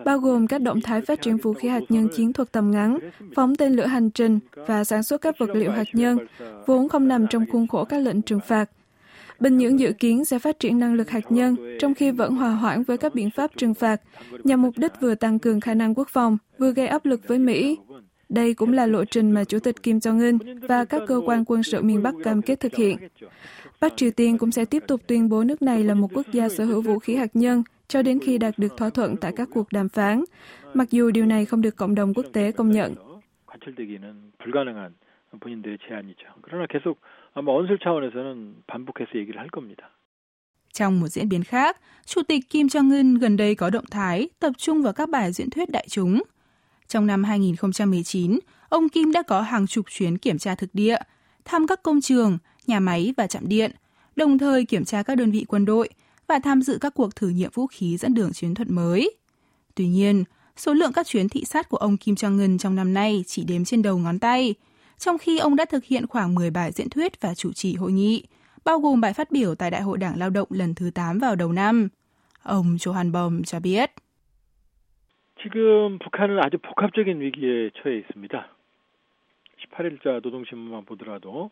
bao 0.04 0.18
gồm 0.18 0.46
các 0.46 0.62
động 0.62 0.80
thái 0.80 1.00
phát 1.00 1.22
triển 1.22 1.36
vũ 1.36 1.52
khí 1.52 1.68
hạt 1.68 1.82
nhân 1.88 2.08
chiến 2.16 2.32
thuật 2.32 2.52
tầm 2.52 2.70
ngắn, 2.70 2.98
phóng 3.34 3.56
tên 3.56 3.72
lửa 3.72 3.86
hành 3.86 4.10
trình 4.10 4.38
và 4.54 4.84
sản 4.84 5.02
xuất 5.02 5.20
các 5.20 5.38
vật 5.38 5.50
liệu 5.54 5.70
hạt 5.70 5.88
nhân, 5.92 6.18
vốn 6.66 6.88
không 6.88 7.08
nằm 7.08 7.26
trong 7.30 7.44
khuôn 7.52 7.66
khổ 7.66 7.84
các 7.84 7.98
lệnh 7.98 8.22
trừng 8.22 8.40
phạt. 8.46 8.70
Bình 9.40 9.58
Nhưỡng 9.58 9.80
dự 9.80 9.92
kiến 9.92 10.24
sẽ 10.24 10.38
phát 10.38 10.58
triển 10.58 10.78
năng 10.78 10.94
lực 10.94 11.10
hạt 11.10 11.32
nhân, 11.32 11.56
trong 11.80 11.94
khi 11.94 12.10
vẫn 12.10 12.34
hòa 12.34 12.50
hoãn 12.50 12.82
với 12.82 12.98
các 12.98 13.14
biện 13.14 13.30
pháp 13.30 13.50
trừng 13.56 13.74
phạt, 13.74 14.00
nhằm 14.44 14.62
mục 14.62 14.78
đích 14.78 14.92
vừa 15.00 15.14
tăng 15.14 15.38
cường 15.38 15.60
khả 15.60 15.74
năng 15.74 15.94
quốc 15.94 16.08
phòng, 16.08 16.38
vừa 16.58 16.72
gây 16.72 16.86
áp 16.86 17.06
lực 17.06 17.28
với 17.28 17.38
Mỹ, 17.38 17.78
đây 18.28 18.54
cũng 18.54 18.72
là 18.72 18.86
lộ 18.86 19.04
trình 19.04 19.30
mà 19.30 19.44
Chủ 19.44 19.58
tịch 19.58 19.82
Kim 19.82 19.98
Jong-un 19.98 20.38
và 20.68 20.84
các 20.84 21.02
cơ 21.06 21.20
quan 21.26 21.44
quân 21.44 21.62
sự 21.62 21.82
miền 21.82 22.02
Bắc 22.02 22.14
cam 22.24 22.42
kết 22.42 22.60
thực 22.60 22.74
hiện. 22.74 22.96
Bắc 23.80 23.96
Triều 23.96 24.10
Tiên 24.10 24.38
cũng 24.38 24.52
sẽ 24.52 24.64
tiếp 24.64 24.82
tục 24.86 25.00
tuyên 25.06 25.28
bố 25.28 25.44
nước 25.44 25.62
này 25.62 25.84
là 25.84 25.94
một 25.94 26.08
quốc 26.14 26.26
gia 26.32 26.48
sở 26.48 26.64
hữu 26.64 26.82
vũ 26.82 26.98
khí 26.98 27.14
hạt 27.14 27.30
nhân 27.34 27.62
cho 27.92 28.02
đến 28.02 28.18
khi 28.22 28.38
đạt 28.38 28.58
được 28.58 28.76
thỏa 28.76 28.90
thuận 28.90 29.16
tại 29.16 29.32
các 29.36 29.48
cuộc 29.52 29.72
đàm 29.72 29.88
phán, 29.88 30.24
mặc 30.74 30.90
dù 30.90 31.10
điều 31.10 31.26
này 31.26 31.44
không 31.44 31.62
được 31.62 31.76
cộng 31.76 31.94
đồng 31.94 32.14
quốc 32.14 32.26
tế 32.32 32.52
công 32.52 32.70
nhận. 32.70 32.94
Trong 40.72 41.00
một 41.00 41.08
diễn 41.08 41.28
biến 41.28 41.44
khác, 41.44 41.76
Chủ 42.06 42.22
tịch 42.22 42.50
Kim 42.50 42.66
Jong-un 42.66 43.18
gần 43.18 43.36
đây 43.36 43.54
có 43.54 43.70
động 43.70 43.84
thái 43.90 44.28
tập 44.38 44.52
trung 44.58 44.82
vào 44.82 44.92
các 44.92 45.08
bài 45.08 45.32
diễn 45.32 45.50
thuyết 45.50 45.70
đại 45.70 45.86
chúng– 45.88 46.22
trong 46.92 47.06
năm 47.06 47.24
2019, 47.24 48.38
ông 48.68 48.88
Kim 48.88 49.12
đã 49.12 49.22
có 49.22 49.40
hàng 49.40 49.66
chục 49.66 49.86
chuyến 49.90 50.18
kiểm 50.18 50.38
tra 50.38 50.54
thực 50.54 50.70
địa, 50.72 50.96
thăm 51.44 51.66
các 51.66 51.82
công 51.82 52.00
trường, 52.00 52.38
nhà 52.66 52.80
máy 52.80 53.14
và 53.16 53.26
trạm 53.26 53.48
điện, 53.48 53.70
đồng 54.16 54.38
thời 54.38 54.64
kiểm 54.64 54.84
tra 54.84 55.02
các 55.02 55.14
đơn 55.14 55.30
vị 55.30 55.44
quân 55.48 55.64
đội 55.64 55.88
và 56.31 56.39
tham 56.39 56.61
dự 56.61 56.77
các 56.81 56.93
cuộc 56.93 57.15
thử 57.15 57.29
nghiệm 57.29 57.49
vũ 57.53 57.67
khí 57.67 57.97
dẫn 57.97 58.13
đường 58.13 58.33
chiến 58.33 58.53
thuật 58.53 58.69
mới. 58.69 59.15
Tuy 59.75 59.87
nhiên, 59.87 60.23
số 60.55 60.73
lượng 60.73 60.91
các 60.93 61.07
chuyến 61.07 61.29
thị 61.29 61.45
sát 61.45 61.69
của 61.69 61.77
ông 61.77 61.97
Kim 61.97 62.15
Jong-un 62.15 62.57
trong 62.57 62.75
năm 62.75 62.93
nay 62.93 63.23
chỉ 63.27 63.43
đếm 63.43 63.65
trên 63.65 63.81
đầu 63.81 63.97
ngón 63.97 64.19
tay, 64.19 64.55
trong 64.97 65.17
khi 65.17 65.37
ông 65.37 65.55
đã 65.55 65.65
thực 65.65 65.83
hiện 65.83 66.07
khoảng 66.07 66.35
10 66.35 66.51
bài 66.51 66.71
diễn 66.71 66.89
thuyết 66.89 67.21
và 67.21 67.35
chủ 67.35 67.53
trì 67.53 67.75
hội 67.75 67.91
nghị, 67.91 68.23
bao 68.65 68.79
gồm 68.79 69.01
bài 69.01 69.13
phát 69.13 69.31
biểu 69.31 69.55
tại 69.55 69.71
Đại 69.71 69.81
hội 69.81 69.97
Đảng 69.97 70.19
Lao 70.19 70.29
động 70.29 70.47
lần 70.51 70.75
thứ 70.75 70.91
8 70.91 71.19
vào 71.19 71.35
đầu 71.35 71.51
năm. 71.51 71.89
Ông 72.43 72.75
Johan 72.75 73.11
Bom 73.11 73.43
cho 73.43 73.59
biết. 73.59 73.91
지금 75.43 75.99
북한은 75.99 76.39
아주 76.43 76.57
복합적인 76.57 77.21
위기에 77.21 77.69
처해 77.77 77.99
있습니다. 77.99 78.49
18일자 79.61 80.19
노동신문만 80.23 80.85
보더라도 80.85 81.51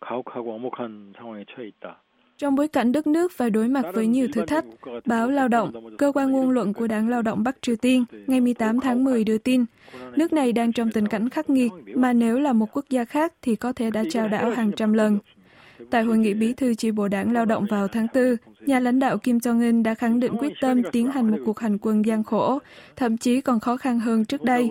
가혹하고 0.00 0.54
엄혹한 0.54 1.14
상황에 1.16 1.44
처해 1.48 1.68
있다. 1.68 2.02
Trong 2.41 2.55
bối 2.55 2.67
cảnh 2.67 2.91
đất 2.91 3.07
nước 3.07 3.31
phải 3.31 3.49
đối 3.49 3.67
mặt 3.67 3.85
với 3.93 4.07
nhiều 4.07 4.27
thử 4.33 4.45
thách, 4.45 4.65
báo 5.05 5.29
Lao 5.29 5.47
động, 5.47 5.97
cơ 5.97 6.11
quan 6.15 6.31
ngôn 6.31 6.49
luận 6.49 6.73
của 6.73 6.87
Đảng 6.87 7.09
Lao 7.09 7.21
động 7.21 7.43
Bắc 7.43 7.61
Triều 7.61 7.75
Tiên, 7.75 8.05
ngày 8.27 8.41
18 8.41 8.79
tháng 8.79 9.03
10 9.03 9.23
đưa 9.23 9.37
tin, 9.37 9.65
nước 10.15 10.33
này 10.33 10.53
đang 10.53 10.73
trong 10.73 10.91
tình 10.91 11.07
cảnh 11.07 11.29
khắc 11.29 11.49
nghiệt 11.49 11.71
mà 11.95 12.13
nếu 12.13 12.39
là 12.39 12.53
một 12.53 12.65
quốc 12.73 12.85
gia 12.89 13.05
khác 13.05 13.33
thì 13.41 13.55
có 13.55 13.73
thể 13.73 13.91
đã 13.91 14.03
trao 14.09 14.27
đảo 14.27 14.51
hàng 14.51 14.71
trăm 14.71 14.93
lần. 14.93 15.19
Tại 15.89 16.03
hội 16.03 16.17
nghị 16.17 16.33
bí 16.33 16.53
thư 16.53 16.75
chi 16.75 16.91
bộ 16.91 17.07
đảng 17.07 17.33
lao 17.33 17.45
động 17.45 17.65
vào 17.69 17.87
tháng 17.87 18.07
4, 18.13 18.35
nhà 18.65 18.79
lãnh 18.79 18.99
đạo 18.99 19.17
Kim 19.17 19.37
Jong-un 19.37 19.83
đã 19.83 19.93
khẳng 19.93 20.19
định 20.19 20.37
quyết 20.37 20.53
tâm 20.61 20.81
tiến 20.91 21.11
hành 21.11 21.31
một 21.31 21.37
cuộc 21.45 21.59
hành 21.59 21.77
quân 21.81 22.05
gian 22.05 22.23
khổ, 22.23 22.59
thậm 22.95 23.17
chí 23.17 23.41
còn 23.41 23.59
khó 23.59 23.77
khăn 23.77 23.99
hơn 23.99 24.25
trước 24.25 24.43
đây. 24.43 24.69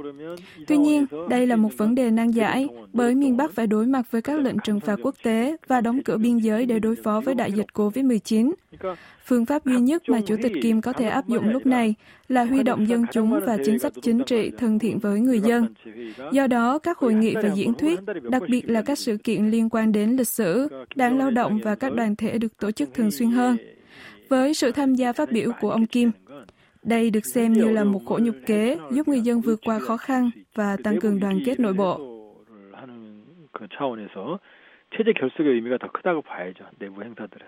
Tuy 0.67 0.77
nhiên, 0.77 1.07
đây 1.29 1.47
là 1.47 1.57
một 1.57 1.71
vấn 1.77 1.95
đề 1.95 2.11
nan 2.11 2.31
giải, 2.31 2.69
bởi 2.93 3.15
miền 3.15 3.37
Bắc 3.37 3.53
phải 3.53 3.67
đối 3.67 3.87
mặt 3.87 4.11
với 4.11 4.23
các 4.23 4.41
lệnh 4.41 4.57
trừng 4.65 4.81
phạt 4.81 4.97
quốc 5.03 5.15
tế 5.23 5.57
và 5.67 5.81
đóng 5.81 6.03
cửa 6.05 6.17
biên 6.17 6.39
giới 6.39 6.67
để 6.67 6.79
đối 6.79 6.97
phó 6.97 7.21
với 7.21 7.35
đại 7.35 7.53
dịch 7.53 7.67
COVID-19. 7.75 8.53
Phương 9.26 9.46
pháp 9.46 9.66
duy 9.66 9.80
nhất 9.80 10.04
mà 10.08 10.22
Chủ 10.26 10.36
tịch 10.44 10.52
Kim 10.62 10.82
có 10.82 10.94
thể 10.94 11.08
áp 11.08 11.28
dụng 11.28 11.50
lúc 11.50 11.66
này 11.66 11.94
là 12.28 12.44
huy 12.44 12.64
động 12.64 12.88
dân 12.88 13.06
chúng 13.12 13.40
và 13.46 13.58
chính 13.66 13.80
sách 13.80 13.94
chính 14.02 14.24
trị 14.24 14.52
thân 14.58 14.80
thiện 14.80 15.00
với 15.00 15.20
người 15.20 15.40
dân. 15.40 15.74
Do 16.32 16.48
đó, 16.48 16.80
các 16.80 16.98
hội 16.98 17.14
nghị 17.14 17.36
và 17.36 17.50
diễn 17.56 17.74
thuyết, 17.74 18.00
đặc 18.30 18.44
biệt 18.50 18.70
là 18.70 18.82
các 18.82 18.98
sự 18.98 19.18
kiện 19.18 19.50
liên 19.50 19.70
quan 19.70 19.92
đến 19.92 20.10
lịch 20.10 20.28
sử, 20.28 20.68
đảng 20.96 21.18
lao 21.18 21.32
động 21.32 21.60
và 21.64 21.76
các 21.76 21.94
đoàn 21.94 22.16
thể 22.16 22.38
được 22.38 22.58
tổ 22.58 22.72
chức 22.72 22.94
thường 22.94 23.12
xuyên 23.12 23.30
hơn. 23.30 23.58
Với 24.30 24.54
sự 24.54 24.72
tham 24.72 24.96
gia 24.96 25.14
phát 25.14 25.32
biểu 25.32 25.52
của 25.62 25.70
ông 25.70 25.86
Kim, 25.86 26.12
đây 26.84 27.10
được 27.10 27.26
xem 27.26 27.54
như 27.54 27.72
là 27.72 27.84
một 27.84 28.02
khổ 28.06 28.20
nhục 28.22 28.36
kế 28.46 28.78
giúp 28.92 29.08
người 29.08 29.22
dân 29.22 29.42
vượt 29.42 29.60
qua 29.66 29.80
khó 29.80 29.98
khăn 29.98 30.30
và 30.56 30.78
tăng 30.84 31.00
cường 31.00 31.20
đoàn 31.20 31.40
kết 31.46 31.60
nội 31.60 31.74
bộ. 31.74 32.12
체제 34.98 35.12
결속의 35.14 35.54
의미가 35.56 35.78
더 35.78 35.92
크다고 35.92 36.22
봐야죠. 36.22 36.64
내부 36.80 37.04
행사들은. 37.04 37.46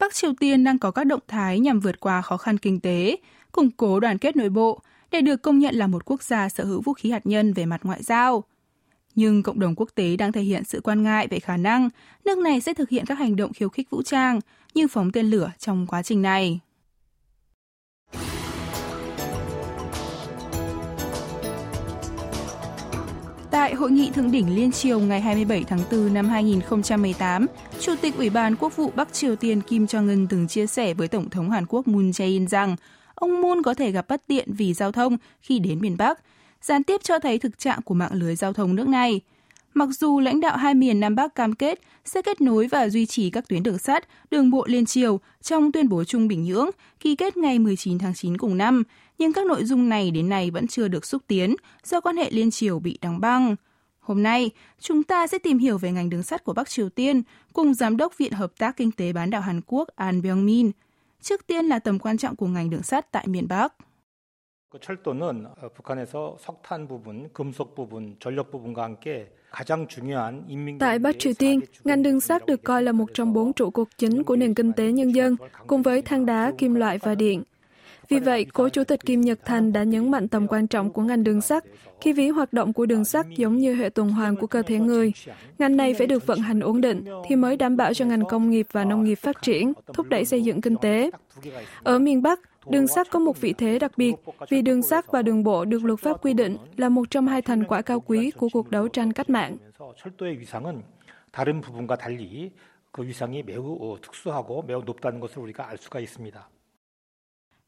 Bắc 0.00 0.14
Triều 0.14 0.32
Tiên 0.40 0.64
đang 0.64 0.78
có 0.78 0.90
các 0.90 1.04
động 1.04 1.20
thái 1.28 1.60
nhằm 1.60 1.80
vượt 1.80 2.00
qua 2.00 2.22
khó 2.22 2.36
khăn 2.36 2.58
kinh 2.58 2.80
tế, 2.80 3.16
củng 3.52 3.70
cố 3.70 4.00
đoàn 4.00 4.18
kết 4.18 4.36
nội 4.36 4.48
bộ 4.48 4.80
để 5.10 5.20
được 5.20 5.42
công 5.42 5.58
nhận 5.58 5.74
là 5.74 5.86
một 5.86 6.04
quốc 6.04 6.22
gia 6.22 6.48
sở 6.48 6.64
hữu 6.64 6.80
vũ 6.80 6.92
khí 6.92 7.10
hạt 7.10 7.26
nhân 7.26 7.52
về 7.52 7.66
mặt 7.66 7.80
ngoại 7.84 8.02
giao. 8.02 8.44
Nhưng 9.14 9.42
cộng 9.42 9.60
đồng 9.60 9.74
quốc 9.74 9.88
tế 9.94 10.16
đang 10.16 10.32
thể 10.32 10.40
hiện 10.40 10.64
sự 10.64 10.80
quan 10.84 11.02
ngại 11.02 11.26
về 11.30 11.40
khả 11.40 11.56
năng 11.56 11.88
nước 12.24 12.38
này 12.38 12.60
sẽ 12.60 12.74
thực 12.74 12.88
hiện 12.88 13.06
các 13.06 13.18
hành 13.18 13.36
động 13.36 13.52
khiêu 13.52 13.68
khích 13.68 13.90
vũ 13.90 14.02
trang 14.02 14.40
như 14.74 14.88
phóng 14.88 15.12
tên 15.12 15.26
lửa 15.26 15.50
trong 15.58 15.86
quá 15.86 16.02
trình 16.02 16.22
này. 16.22 16.60
Tại 23.50 23.74
hội 23.74 23.90
nghị 23.90 24.10
thượng 24.10 24.30
đỉnh 24.30 24.54
liên 24.54 24.72
triều 24.72 25.00
ngày 25.00 25.20
27 25.20 25.64
tháng 25.64 25.80
4 25.90 26.14
năm 26.14 26.28
2018, 26.28 27.46
Chủ 27.80 27.94
tịch 28.00 28.16
Ủy 28.16 28.30
ban 28.30 28.56
Quốc 28.56 28.76
vụ 28.76 28.92
Bắc 28.96 29.12
Triều 29.12 29.36
Tiên 29.36 29.60
Kim 29.60 29.84
Jong-un 29.84 30.26
từng 30.30 30.48
chia 30.48 30.66
sẻ 30.66 30.94
với 30.94 31.08
Tổng 31.08 31.30
thống 31.30 31.50
Hàn 31.50 31.66
Quốc 31.66 31.88
Moon 31.88 32.10
Jae-in 32.10 32.46
rằng 32.46 32.76
ông 33.14 33.40
Moon 33.40 33.62
có 33.62 33.74
thể 33.74 33.90
gặp 33.90 34.08
bất 34.08 34.26
tiện 34.26 34.52
vì 34.52 34.74
giao 34.74 34.92
thông 34.92 35.16
khi 35.40 35.58
đến 35.58 35.80
miền 35.80 35.96
Bắc, 35.96 36.18
gián 36.62 36.84
tiếp 36.84 37.00
cho 37.04 37.18
thấy 37.18 37.38
thực 37.38 37.58
trạng 37.58 37.82
của 37.82 37.94
mạng 37.94 38.12
lưới 38.14 38.36
giao 38.36 38.52
thông 38.52 38.76
nước 38.76 38.88
này. 38.88 39.20
Mặc 39.74 39.88
dù 39.98 40.20
lãnh 40.20 40.40
đạo 40.40 40.56
hai 40.56 40.74
miền 40.74 41.00
Nam 41.00 41.14
Bắc 41.14 41.34
cam 41.34 41.54
kết 41.54 41.80
sẽ 42.04 42.22
kết 42.22 42.40
nối 42.40 42.66
và 42.66 42.88
duy 42.88 43.06
trì 43.06 43.30
các 43.30 43.48
tuyến 43.48 43.62
đường 43.62 43.78
sắt, 43.78 44.08
đường 44.30 44.50
bộ 44.50 44.66
liên 44.68 44.86
triều 44.86 45.20
trong 45.42 45.72
tuyên 45.72 45.88
bố 45.88 46.04
chung 46.04 46.28
Bình 46.28 46.44
Nhưỡng 46.44 46.70
ký 47.00 47.16
kết 47.16 47.36
ngày 47.36 47.58
19 47.58 47.98
tháng 47.98 48.14
9 48.14 48.36
cùng 48.36 48.56
năm, 48.56 48.82
nhưng 49.19 49.33
các 49.33 49.45
nội 49.45 49.65
dung 49.65 49.89
này 49.89 50.11
đến 50.11 50.29
nay 50.29 50.51
vẫn 50.51 50.67
chưa 50.67 50.87
được 50.87 51.05
xúc 51.05 51.21
tiến 51.27 51.55
do 51.83 52.01
quan 52.01 52.17
hệ 52.17 52.29
liên 52.29 52.51
triều 52.51 52.79
bị 52.79 52.97
đóng 53.01 53.19
băng. 53.19 53.55
Hôm 53.99 54.23
nay, 54.23 54.51
chúng 54.79 55.03
ta 55.03 55.27
sẽ 55.27 55.37
tìm 55.37 55.57
hiểu 55.57 55.77
về 55.77 55.91
ngành 55.91 56.09
đường 56.09 56.23
sắt 56.23 56.43
của 56.43 56.53
Bắc 56.53 56.69
Triều 56.69 56.89
Tiên 56.89 57.21
cùng 57.53 57.73
Giám 57.73 57.97
đốc 57.97 58.17
Viện 58.17 58.31
Hợp 58.31 58.51
tác 58.57 58.77
Kinh 58.77 58.91
tế 58.91 59.13
Bán 59.13 59.29
đảo 59.29 59.41
Hàn 59.41 59.61
Quốc 59.67 59.89
An 59.95 60.21
Byung-min. 60.21 60.71
Trước 61.21 61.47
tiên 61.47 61.65
là 61.65 61.79
tầm 61.79 61.99
quan 61.99 62.17
trọng 62.17 62.35
của 62.35 62.47
ngành 62.47 62.69
đường 62.69 62.83
sắt 62.83 63.11
tại 63.11 63.27
miền 63.27 63.47
Bắc. 63.47 63.73
철도는 64.81 65.47
북한에서 65.75 66.35
석탄 66.37 66.85
부분, 66.85 67.29
금속 67.31 67.75
부분, 67.75 68.17
전력 68.19 68.51
부분과 68.51 68.83
함께 68.83 69.31
Tại 70.79 70.99
Bắc 70.99 71.19
Triều 71.19 71.33
Tiên, 71.33 71.59
ngành 71.83 72.03
đường 72.03 72.19
sắt 72.19 72.45
được 72.45 72.63
coi 72.63 72.83
là 72.83 72.91
một 72.91 73.05
trong 73.13 73.33
bốn 73.33 73.53
trụ 73.53 73.69
cột 73.69 73.87
chính 73.97 74.23
của 74.23 74.35
nền 74.35 74.53
kinh 74.53 74.73
tế 74.73 74.91
nhân 74.91 75.15
dân, 75.15 75.35
cùng 75.67 75.81
với 75.81 76.01
than 76.01 76.25
đá, 76.25 76.51
kim 76.57 76.73
loại 76.73 76.97
và 76.97 77.15
điện. 77.15 77.43
Vì 78.09 78.19
vậy, 78.19 78.45
cố 78.53 78.69
Chủ 78.69 78.83
tịch 78.83 79.05
Kim 79.05 79.21
Nhật 79.21 79.39
Thành 79.45 79.73
đã 79.73 79.83
nhấn 79.83 80.11
mạnh 80.11 80.27
tầm 80.27 80.47
quan 80.47 80.67
trọng 80.67 80.89
của 80.89 81.01
ngành 81.01 81.23
đường 81.23 81.41
sắt 81.41 81.63
khi 82.01 82.13
ví 82.13 82.29
hoạt 82.29 82.53
động 82.53 82.73
của 82.73 82.85
đường 82.85 83.05
sắt 83.05 83.25
giống 83.37 83.55
như 83.55 83.75
hệ 83.75 83.89
tuần 83.89 84.09
hoàn 84.09 84.35
của 84.35 84.47
cơ 84.47 84.61
thể 84.61 84.79
người. 84.79 85.11
Ngành 85.59 85.77
này 85.77 85.93
phải 85.93 86.07
được 86.07 86.25
vận 86.25 86.39
hành 86.39 86.59
ổn 86.59 86.81
định 86.81 87.05
thì 87.27 87.35
mới 87.35 87.57
đảm 87.57 87.77
bảo 87.77 87.93
cho 87.93 88.05
ngành 88.05 88.25
công 88.25 88.49
nghiệp 88.49 88.67
và 88.71 88.85
nông 88.85 89.03
nghiệp 89.03 89.15
phát 89.15 89.41
triển, 89.41 89.73
thúc 89.93 90.09
đẩy 90.09 90.25
xây 90.25 90.43
dựng 90.43 90.61
kinh 90.61 90.77
tế. 90.77 91.11
Ở 91.83 91.99
miền 91.99 92.21
Bắc, 92.21 92.39
Đường 92.69 92.87
sắt 92.87 93.09
có 93.11 93.19
một 93.19 93.41
vị 93.41 93.53
thế 93.53 93.79
đặc 93.79 93.91
biệt 93.97 94.13
vì 94.49 94.61
đường 94.61 94.81
sắt 94.81 95.11
và 95.11 95.21
đường 95.21 95.43
bộ 95.43 95.65
được 95.65 95.83
luật 95.83 95.99
pháp 95.99 96.25
quy 96.25 96.33
định 96.33 96.57
là 96.77 96.89
một 96.89 97.09
trong 97.09 97.27
hai 97.27 97.41
thành 97.41 97.63
quả 97.63 97.81
cao 97.81 97.99
quý 97.99 98.31
của 98.31 98.49
cuộc 98.53 98.71
đấu 98.71 98.87
tranh 98.87 99.13
cách 99.13 99.29
mạng. 99.29 99.57
다른 101.35 101.59
부분과 101.59 101.97
달리 101.97 102.49
그 102.95 103.05
위상이 103.05 103.43
매우 103.43 103.97
특수하고 104.01 104.61
매우 104.61 104.81
높다는 104.85 105.19
것을 105.19 105.39
우리가 105.39 105.67
알 105.67 105.77
수가 105.77 105.99
있습니다. 105.99 106.49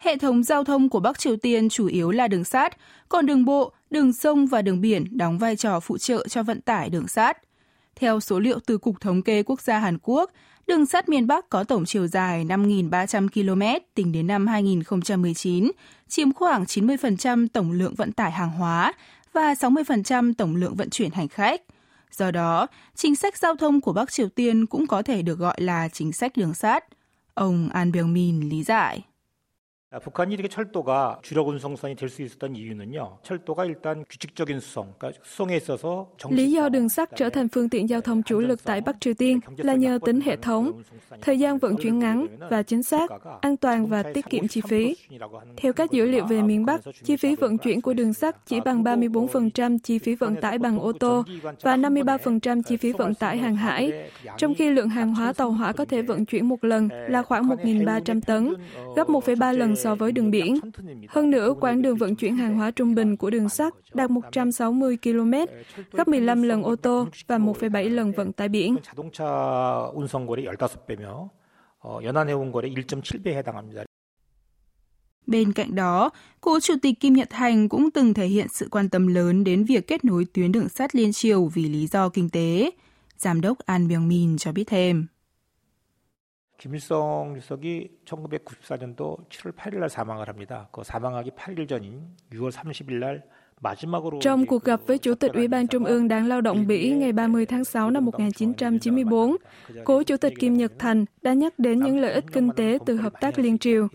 Hệ 0.03 0.17
thống 0.17 0.43
giao 0.43 0.65
thông 0.65 0.89
của 0.89 1.01
Bắc 1.01 1.19
Triều 1.19 1.37
Tiên 1.37 1.69
chủ 1.69 1.87
yếu 1.87 2.11
là 2.11 2.29
đường 2.29 2.45
sắt, 2.45 2.77
còn 3.09 3.27
đường 3.27 3.45
bộ, 3.45 3.73
đường 3.91 4.13
sông 4.13 4.47
và 4.47 4.63
đường 4.63 4.81
biển 4.81 5.19
đóng 5.19 5.39
vai 5.39 5.57
trò 5.57 5.81
phụ 5.81 5.99
trợ 5.99 6.29
cho 6.29 6.43
vận 6.43 6.61
tải 6.61 6.91
đường 6.91 7.09
sắt. 7.09 7.39
Theo 7.97 8.21
số 8.21 8.39
liệu 8.39 8.59
từ 8.67 8.79
Cục 8.79 9.01
Thống 9.01 9.23
kê 9.23 9.43
Quốc 9.43 9.61
gia 9.61 9.79
Hàn 9.79 9.99
Quốc, 10.03 10.31
đường 10.67 10.87
sắt 10.87 11.09
miền 11.09 11.27
Bắc 11.27 11.49
có 11.49 11.65
tổng 11.65 11.85
chiều 11.85 12.07
dài 12.07 12.45
5.300 12.45 13.29
km 13.29 13.85
tính 13.95 14.13
đến 14.13 14.27
năm 14.27 14.47
2019, 14.47 15.71
chiếm 16.09 16.33
khoảng 16.33 16.65
90% 16.65 17.47
tổng 17.53 17.73
lượng 17.73 17.95
vận 17.95 18.13
tải 18.13 18.31
hàng 18.31 18.51
hóa 18.51 18.93
và 19.33 19.55
60% 19.55 20.33
tổng 20.39 20.57
lượng 20.57 20.75
vận 20.75 20.91
chuyển 20.91 21.11
hành 21.11 21.29
khách. 21.29 21.63
Do 22.13 22.31
đó, 22.31 22.67
chính 22.95 23.17
sách 23.17 23.37
giao 23.37 23.57
thông 23.57 23.81
của 23.81 23.93
Bắc 23.93 24.13
Triều 24.13 24.29
Tiên 24.29 24.67
cũng 24.67 24.87
có 24.87 25.03
thể 25.03 25.23
được 25.23 25.39
gọi 25.39 25.61
là 25.61 25.89
chính 25.89 26.13
sách 26.13 26.37
đường 26.37 26.55
sắt. 26.55 26.85
Ông 27.35 27.69
An 27.73 27.93
Byung-min 27.93 28.49
lý 28.49 28.63
giải. 28.63 29.03
북한이 30.04 30.34
이렇게 30.34 30.50
철도가 30.50 31.20
주력 31.22 31.48
운송선이 31.48 31.96
될 31.96 32.10
수 32.10 32.22
있었던 32.22 32.58
이유는요. 32.58 33.20
철도가 33.24 33.64
일단 33.64 34.04
규칙적인 34.10 34.60
수송, 34.60 34.94
그러니까 34.98 35.24
수송에 35.24 35.56
있어서 35.56 36.10
Lý 36.30 36.52
do 36.52 36.68
đường 36.70 36.90
sắt 36.90 37.16
trở 37.16 37.30
thành 37.30 37.48
phương 37.48 37.70
tiện 37.70 37.90
giao 37.90 38.02
thông 38.02 38.24
chủ 38.24 38.40
lực 38.40 38.64
tại 38.64 38.82
Bắc 38.82 38.96
Triều 39.00 39.14
Tiên 39.14 39.40
là 39.58 39.74
nhờ 39.74 40.00
tính 40.06 40.22
hệ 40.22 40.36
thống, 40.36 40.82
thời 41.22 41.40
gian 41.40 41.58
vận 41.58 41.78
chuyển 41.78 42.00
ngắn 42.00 42.28
và 42.50 42.64
chính 42.64 42.84
xác, 42.84 43.10
an 43.42 43.58
toàn 43.58 43.88
và 43.88 44.04
tiết 44.04 44.30
kiệm 44.30 44.48
chi 44.48 44.62
phí. 44.68 44.96
Theo 45.58 45.74
các 45.74 45.92
dữ 45.92 46.06
liệu 46.06 46.26
về 46.26 46.42
miền 46.42 46.66
Bắc, 46.66 46.82
chi 47.04 47.16
phí 47.18 47.36
vận 47.36 47.58
chuyển 47.58 47.82
của 47.82 47.94
đường 47.94 48.14
sắt 48.14 48.36
chỉ 48.46 48.60
bằng 48.60 48.84
34% 48.84 49.78
chi 49.84 50.00
phí 50.00 50.16
vận 50.16 50.36
tải 50.42 50.58
bằng 50.58 50.80
ô 50.80 50.92
tô 50.92 51.24
và 51.62 51.78
53% 51.78 52.62
chi 52.62 52.78
phí 52.78 52.92
vận 52.92 53.14
tải 53.16 53.38
hàng 53.38 53.56
hải, 53.56 54.10
trong 54.38 54.56
khi 54.56 54.70
lượng 54.70 54.90
hàng 54.90 55.16
hóa 55.16 55.34
tàu 55.34 55.52
hỏa 55.52 55.72
có 55.72 55.86
thể 55.86 56.02
vận 56.02 56.26
chuyển 56.26 56.46
một 56.46 56.64
lần 56.64 56.90
là 57.10 57.22
khoảng 57.22 57.44
1.300 57.44 58.22
tấn, 58.22 58.54
gấp 58.96 59.08
1,3 59.08 59.54
lần 59.58 59.76
so 59.83 59.95
với 59.95 60.13
đường 60.13 60.31
biển. 60.31 60.55
Hơn 61.09 61.31
nữa, 61.31 61.55
quãng 61.61 61.83
đường 61.83 61.97
vận 61.97 62.17
chuyển 62.17 62.37
hàng 62.37 62.57
hóa 62.57 62.71
trung 62.71 62.95
bình 62.95 63.17
của 63.17 63.31
đường 63.31 63.49
sắt 63.49 63.75
đạt 63.95 64.11
160 64.11 64.99
km, 65.03 65.33
gấp 65.93 66.09
15 66.09 66.43
lần 66.43 66.63
ô 66.63 66.77
tô 66.77 67.09
và 67.27 67.39
1,7 67.39 67.91
lần 67.91 68.13
vận 68.13 68.33
tải 68.33 68.49
biển. 68.49 68.77
Bên 75.27 75.53
cạnh 75.53 75.75
đó, 75.75 76.11
cố 76.41 76.61
chủ 76.61 76.75
tịch 76.83 77.01
Kim 77.01 77.15
Nhật 77.15 77.29
Thành 77.31 77.69
cũng 77.69 77.91
từng 77.91 78.15
thể 78.15 78.27
hiện 78.27 78.47
sự 78.49 78.69
quan 78.71 78.89
tâm 78.89 79.07
lớn 79.07 79.45
đến 79.45 79.65
việc 79.65 79.87
kết 79.87 80.05
nối 80.05 80.25
tuyến 80.25 80.53
đường 80.53 80.69
sắt 80.69 80.95
liên 80.95 81.13
triều 81.13 81.47
vì 81.47 81.69
lý 81.69 81.87
do 81.87 82.09
kinh 82.09 82.31
tế. 82.31 82.71
Giám 83.17 83.41
đốc 83.41 83.59
An 83.59 83.89
Byung-min 83.89 84.39
cho 84.39 84.53
biết 84.53 84.65
thêm. 84.67 85.07
김일성 86.62 87.36
주석이 87.36 88.00
1994년도 88.06 89.30
7월 89.30 89.56
8일 89.56 89.80
날 89.80 89.90
사망을 89.90 90.28
합니다. 90.28 90.68
그 90.72 90.84
사망하기 90.84 91.32
8일 91.32 91.70
전인 91.70 92.02
6월 92.32 92.52
30일 92.52 93.00
날 93.00 93.24
Trong 94.22 94.46
cuộc 94.46 94.64
gặp 94.64 94.80
với 94.88 94.98
Chủ 94.98 95.16
tịch 95.16 95.34
Ủy 95.34 95.48
ban 95.48 95.68
Trung 95.68 95.86
ương 95.86 96.08
Đảng 96.08 96.28
Lao 96.28 96.42
động 96.42 96.68
Bỉ 96.68 96.90
ngày 96.90 97.12
30 97.12 97.46
tháng 97.46 97.66
6 97.66 97.92
năm 97.92 98.06
1994, 98.06 99.36
cố 99.84 100.04
Chủ 100.04 100.18
tịch 100.18 100.34
Kim 100.40 100.54
Nhật 100.54 100.72
Thành 100.80 101.06
đã 101.22 101.34
nhắc 101.34 101.60
đến 101.60 101.80
những 101.80 102.00
lợi 102.00 102.14
ích 102.14 102.26
kinh 102.34 102.52
tế 102.52 102.78
từ 102.86 102.96
hợp 102.96 103.14
tác 103.22 103.40
liên 103.40 103.58
triều. 103.58 103.88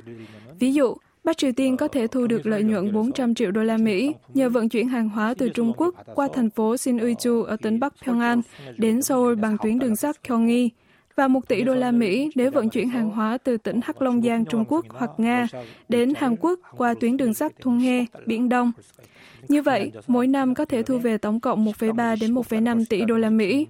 Ví 0.58 0.74
dụ, 0.74 0.94
Bắc 1.24 1.38
Triều 1.38 1.52
Tiên 1.52 1.76
có 1.76 1.88
thể 1.88 2.06
thu 2.06 2.26
được 2.26 2.46
lợi 2.46 2.62
nhuận 2.62 2.92
400 2.92 3.34
triệu 3.34 3.50
đô 3.50 3.62
la 3.62 3.76
Mỹ 3.76 4.14
nhờ 4.34 4.48
vận 4.48 4.68
chuyển 4.68 4.88
hàng 4.88 5.08
hóa 5.08 5.34
từ 5.38 5.48
Trung 5.48 5.72
Quốc 5.76 5.94
qua 6.14 6.28
thành 6.32 6.50
phố 6.50 6.74
Sinuiju 6.74 7.42
ở 7.42 7.56
tỉnh 7.56 7.80
Bắc 7.80 7.94
Pyongan 8.06 8.40
đến 8.76 9.02
Seoul 9.02 9.34
bằng 9.34 9.56
tuyến 9.62 9.78
đường 9.78 9.96
sắt 9.96 10.16
Gyeonggi 10.28 10.68
và 11.17 11.27
1 11.27 11.47
tỷ 11.47 11.63
đô 11.63 11.73
la 11.73 11.91
Mỹ 11.91 12.31
để 12.35 12.49
vận 12.49 12.69
chuyển 12.69 12.89
hàng 12.89 13.09
hóa 13.09 13.37
từ 13.37 13.57
tỉnh 13.57 13.79
Hắc 13.83 14.01
Long 14.01 14.21
Giang 14.21 14.45
Trung 14.45 14.65
Quốc 14.67 14.85
hoặc 14.89 15.11
Nga 15.17 15.47
đến 15.89 16.13
Hàn 16.17 16.35
Quốc 16.35 16.59
qua 16.77 16.93
tuyến 16.93 17.17
đường 17.17 17.33
sắt 17.33 17.51
Thung 17.59 17.79
He, 17.79 18.05
Biển 18.25 18.49
Đông. 18.49 18.71
Như 19.47 19.61
vậy, 19.61 19.91
mỗi 20.07 20.27
năm 20.27 20.53
có 20.55 20.65
thể 20.65 20.83
thu 20.83 20.97
về 20.97 21.17
tổng 21.17 21.39
cộng 21.39 21.65
1,3 21.65 22.17
đến 22.21 22.33
1,5 22.33 22.83
tỷ 22.89 23.05
đô 23.05 23.17
la 23.17 23.29
Mỹ. 23.29 23.67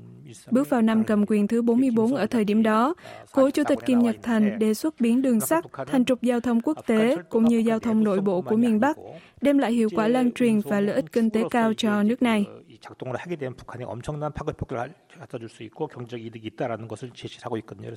Bước 0.51 0.69
vào 0.69 0.81
năm 0.81 1.03
cầm 1.03 1.25
quyền 1.27 1.47
thứ 1.47 1.61
44 1.61 2.15
ở 2.15 2.25
thời 2.25 2.45
điểm 2.45 2.63
đó, 2.63 2.93
cố 3.31 3.49
Chủ 3.49 3.63
tịch 3.63 3.79
Kim 3.85 3.99
Nhật 3.99 4.15
Thành 4.23 4.59
đề 4.59 4.73
xuất 4.73 4.99
biến 4.99 5.21
đường 5.21 5.39
sắt 5.39 5.65
thành 5.87 6.05
trục 6.05 6.21
giao 6.21 6.39
thông 6.39 6.61
quốc 6.61 6.77
tế 6.87 7.17
cũng 7.29 7.45
như 7.45 7.57
giao 7.57 7.79
thông 7.79 8.03
nội 8.03 8.21
bộ 8.21 8.41
của 8.41 8.55
miền 8.55 8.79
Bắc, 8.79 8.97
đem 9.41 9.57
lại 9.57 9.73
hiệu 9.73 9.89
quả 9.95 10.07
lan 10.07 10.31
truyền 10.31 10.59
và 10.59 10.79
lợi 10.81 10.95
ích 10.95 11.11
kinh 11.11 11.29
tế 11.29 11.43
cao 11.51 11.73
cho 11.73 12.03
nước 12.03 12.21
này. 12.21 12.45
작동을 12.80 13.16
하게 13.16 13.36
되면 13.36 13.56
북한에 13.56 13.84
엄청난 13.84 14.32
파급력을 14.32 14.94
갖다 15.18 15.38
줄 15.38 15.48
수 15.48 15.62
있고 15.64 15.86
경제적 15.86 16.20
이득이 16.20 16.48
있다라는 16.48 16.88
것을 16.88 17.10
제시하고 17.14 17.56
있거든요. 17.58 17.94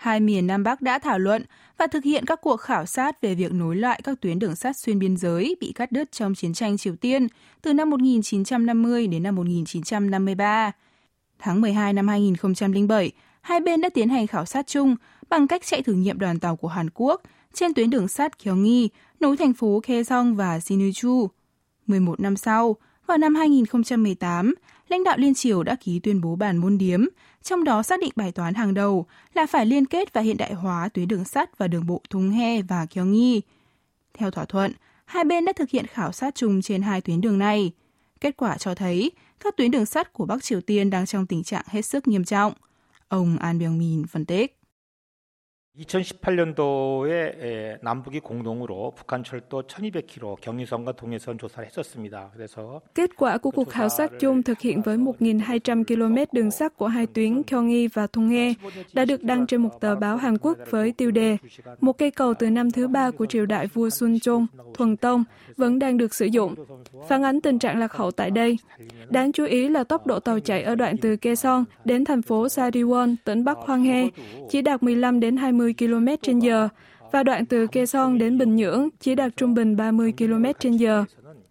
Hai 0.00 0.20
miền 0.20 0.46
Nam 0.46 0.62
Bắc 0.64 0.82
đã 0.82 0.98
thảo 0.98 1.18
luận 1.18 1.44
và 1.76 1.86
thực 1.86 2.04
hiện 2.04 2.24
các 2.26 2.40
cuộc 2.40 2.56
khảo 2.56 2.86
sát 2.86 3.20
về 3.20 3.34
việc 3.34 3.52
nối 3.52 3.76
lại 3.76 4.00
các 4.04 4.20
tuyến 4.20 4.38
đường 4.38 4.56
sắt 4.56 4.76
xuyên 4.76 4.98
biên 4.98 5.16
giới 5.16 5.56
bị 5.60 5.72
cắt 5.72 5.92
đứt 5.92 6.12
trong 6.12 6.34
chiến 6.34 6.52
tranh 6.52 6.76
Triều 6.76 6.96
Tiên 6.96 7.26
từ 7.62 7.72
năm 7.72 7.90
1950 7.90 9.06
đến 9.06 9.22
năm 9.22 9.34
1953. 9.34 10.72
Tháng 11.38 11.60
12 11.60 11.92
năm 11.92 12.08
2007, 12.08 13.12
hai 13.40 13.60
bên 13.60 13.80
đã 13.80 13.88
tiến 13.94 14.08
hành 14.08 14.26
khảo 14.26 14.44
sát 14.44 14.66
chung 14.66 14.96
bằng 15.28 15.48
cách 15.48 15.62
chạy 15.64 15.82
thử 15.82 15.92
nghiệm 15.92 16.18
đoàn 16.18 16.38
tàu 16.38 16.56
của 16.56 16.68
Hàn 16.68 16.90
Quốc 16.94 17.22
trên 17.52 17.74
tuyến 17.74 17.90
đường 17.90 18.08
sắt 18.08 18.44
Gyeonggi 18.44 18.88
nối 19.20 19.36
thành 19.36 19.52
phố 19.52 19.80
Kaesong 19.80 20.36
và 20.36 20.58
Sinuiju. 20.58 21.28
11 21.86 22.20
năm 22.20 22.36
sau, 22.36 22.76
vào 23.07 23.17
năm 23.17 23.35
2018, 23.35 24.55
lãnh 24.87 25.03
đạo 25.03 25.17
Liên 25.17 25.33
Triều 25.33 25.63
đã 25.63 25.75
ký 25.75 25.99
tuyên 25.99 26.21
bố 26.21 26.35
bản 26.35 26.57
môn 26.57 26.77
điếm, 26.77 27.05
trong 27.43 27.63
đó 27.63 27.83
xác 27.83 27.99
định 27.99 28.11
bài 28.15 28.31
toán 28.31 28.53
hàng 28.53 28.73
đầu 28.73 29.05
là 29.33 29.45
phải 29.45 29.65
liên 29.65 29.85
kết 29.85 30.13
và 30.13 30.21
hiện 30.21 30.37
đại 30.37 30.53
hóa 30.53 30.89
tuyến 30.89 31.07
đường 31.07 31.25
sắt 31.25 31.57
và 31.57 31.67
đường 31.67 31.87
bộ 31.87 32.01
Thung 32.09 32.29
He 32.29 32.61
và 32.61 32.85
Gyeonggi. 32.93 33.41
Theo 34.13 34.31
thỏa 34.31 34.45
thuận, 34.45 34.71
hai 35.05 35.23
bên 35.23 35.45
đã 35.45 35.53
thực 35.53 35.69
hiện 35.69 35.87
khảo 35.87 36.11
sát 36.11 36.35
chung 36.35 36.61
trên 36.61 36.81
hai 36.81 37.01
tuyến 37.01 37.21
đường 37.21 37.39
này. 37.39 37.71
Kết 38.21 38.37
quả 38.37 38.57
cho 38.57 38.75
thấy 38.75 39.11
các 39.39 39.57
tuyến 39.57 39.71
đường 39.71 39.85
sắt 39.85 40.13
của 40.13 40.25
Bắc 40.25 40.43
Triều 40.43 40.61
Tiên 40.61 40.89
đang 40.89 41.05
trong 41.05 41.25
tình 41.25 41.43
trạng 41.43 41.65
hết 41.67 41.81
sức 41.81 42.07
nghiêm 42.07 42.23
trọng. 42.23 42.53
Ông 43.07 43.37
An 43.37 43.59
Byung-min 43.59 44.05
phân 44.07 44.25
tích. 44.25 44.59
2018년도에 45.78 47.78
남북이 47.82 48.20
공동으로 48.20 48.92
북한 48.96 49.22
철도 49.22 49.62
1200km 49.62 50.40
경의선과 50.40 50.92
동해선 50.92 51.38
조사를 51.38 51.66
했었습니다. 51.66 52.30
그래서 52.34 52.80
kết 52.94 53.10
quả 53.16 53.38
của 53.38 53.50
cuộc 53.50 53.70
khảo 53.70 53.88
sát 53.88 54.10
chung 54.20 54.42
thực 54.42 54.60
hiện 54.60 54.82
với 54.82 54.96
1.200 54.96 55.84
km 55.84 56.16
đường 56.32 56.50
sắt 56.50 56.76
của 56.76 56.86
hai 56.86 57.06
tuyến 57.06 57.42
Gyeonggi 57.46 57.88
và 57.94 58.06
Thonghe 58.06 58.54
đã 58.92 59.04
được 59.04 59.22
đăng 59.22 59.46
trên 59.46 59.62
một 59.62 59.80
tờ 59.80 59.96
báo 59.96 60.16
Hàn 60.16 60.38
Quốc 60.38 60.58
với 60.70 60.92
tiêu 60.92 61.10
đề 61.10 61.36
Một 61.80 61.98
cây 61.98 62.10
cầu 62.10 62.34
từ 62.34 62.50
năm 62.50 62.70
thứ 62.70 62.88
ba 62.88 63.10
của 63.10 63.26
triều 63.26 63.46
đại 63.46 63.66
vua 63.66 63.90
Sun 63.90 64.20
Chong, 64.20 64.46
Thuần 64.74 64.96
Tông, 64.96 65.24
vẫn 65.56 65.78
đang 65.78 65.96
được 65.96 66.14
sử 66.14 66.26
dụng. 66.26 66.54
Phản 67.08 67.22
ánh 67.22 67.40
tình 67.40 67.58
trạng 67.58 67.78
lạc 67.78 67.92
hậu 67.92 68.10
tại 68.10 68.30
đây. 68.30 68.58
Đáng 69.08 69.32
chú 69.32 69.44
ý 69.44 69.68
là 69.68 69.84
tốc 69.84 70.06
độ 70.06 70.20
tàu 70.20 70.40
chạy 70.40 70.62
ở 70.62 70.74
đoạn 70.74 70.96
từ 70.96 71.16
Kaesong 71.16 71.64
đến 71.84 72.04
thành 72.04 72.22
phố 72.22 72.46
Sariwon, 72.46 73.16
tỉnh 73.24 73.44
Bắc 73.44 73.58
Hwanghae 73.58 74.10
chỉ 74.50 74.62
đạt 74.62 74.82
15 74.82 75.20
đến 75.20 75.36
20 75.36 75.63
km 75.78 76.06
trên 76.22 76.38
giờ 76.38 76.68
và 77.12 77.22
đoạn 77.22 77.46
từ 77.46 77.66
Kaesong 77.66 78.18
đến 78.18 78.38
Bình 78.38 78.56
Nhưỡng 78.56 78.88
chỉ 79.00 79.14
đạt 79.14 79.36
trung 79.36 79.54
bình 79.54 79.76
30 79.76 80.12
km 80.18 80.44
trên 80.58 80.76
giờ. 80.76 81.04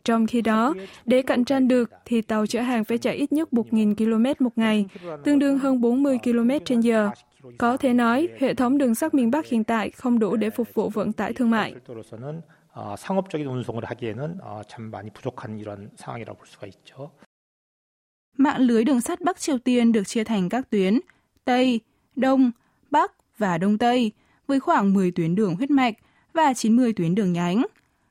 Trong 0.04 0.28
khi 0.28 0.42
đó, 0.42 0.74
để 1.06 1.22
cạnh 1.22 1.46
tranh 1.46 1.68
được 1.68 1.90
thì 2.06 2.22
tàu 2.22 2.48
chở 2.48 2.62
hàng 2.62 2.84
phải 2.84 2.98
chạy 2.98 3.16
ít 3.16 3.32
nhất 3.32 3.50
1.000 3.52 3.96
km 3.96 4.44
một 4.44 4.58
ngày, 4.58 4.86
tương 5.24 5.40
đương 5.40 5.60
hơn 5.60 5.82
40 5.82 6.20
km 6.24 6.50
trên 6.66 6.80
giờ. 6.80 7.10
Có 7.58 7.78
thể 7.78 7.94
nói, 7.94 8.28
hệ 8.40 8.54
thống 8.54 8.78
đường 8.78 8.96
sắt 8.96 9.14
miền 9.14 9.32
Bắc 9.32 9.46
hiện 9.46 9.64
tại 9.64 9.90
không 9.90 10.20
đủ 10.20 10.36
để 10.36 10.50
phục 10.50 10.74
vụ 10.74 10.90
vận 10.90 11.14
tải 11.14 11.34
thương 11.34 11.50
mại. 11.50 11.74
상업적인 12.98 13.48
운송을 13.48 13.86
하기에는 13.86 14.40
참 14.68 14.92
많이 14.92 15.10
부족한 15.10 15.60
이런 15.60 15.90
상황이라고 15.96 16.38
볼 16.38 16.48
수가 16.48 16.68
있죠. 16.68 17.12
Mạng 18.38 18.62
lưới 18.62 18.84
đường 18.84 19.02
sắt 19.02 19.22
Bắc 19.22 19.40
Triều 19.40 19.58
Tiên 19.58 19.92
được 19.92 20.08
chia 20.08 20.24
thành 20.24 20.50
các 20.50 20.70
tuyến 20.70 21.00
Tây, 21.46 21.80
Đông, 22.16 22.52
Bắc 22.52 22.63
và 23.39 23.59
Đông 23.59 23.79
Tây 23.79 24.13
với 24.47 24.61
khoảng 24.61 24.95
10 24.95 25.11
tuyến 25.11 25.35
đường 25.35 25.57
huyết 25.57 25.71
mạch 25.71 25.95
và 26.33 26.55
90 26.55 26.93
tuyến 26.93 27.15
đường 27.15 27.33
nhánh. 27.33 27.67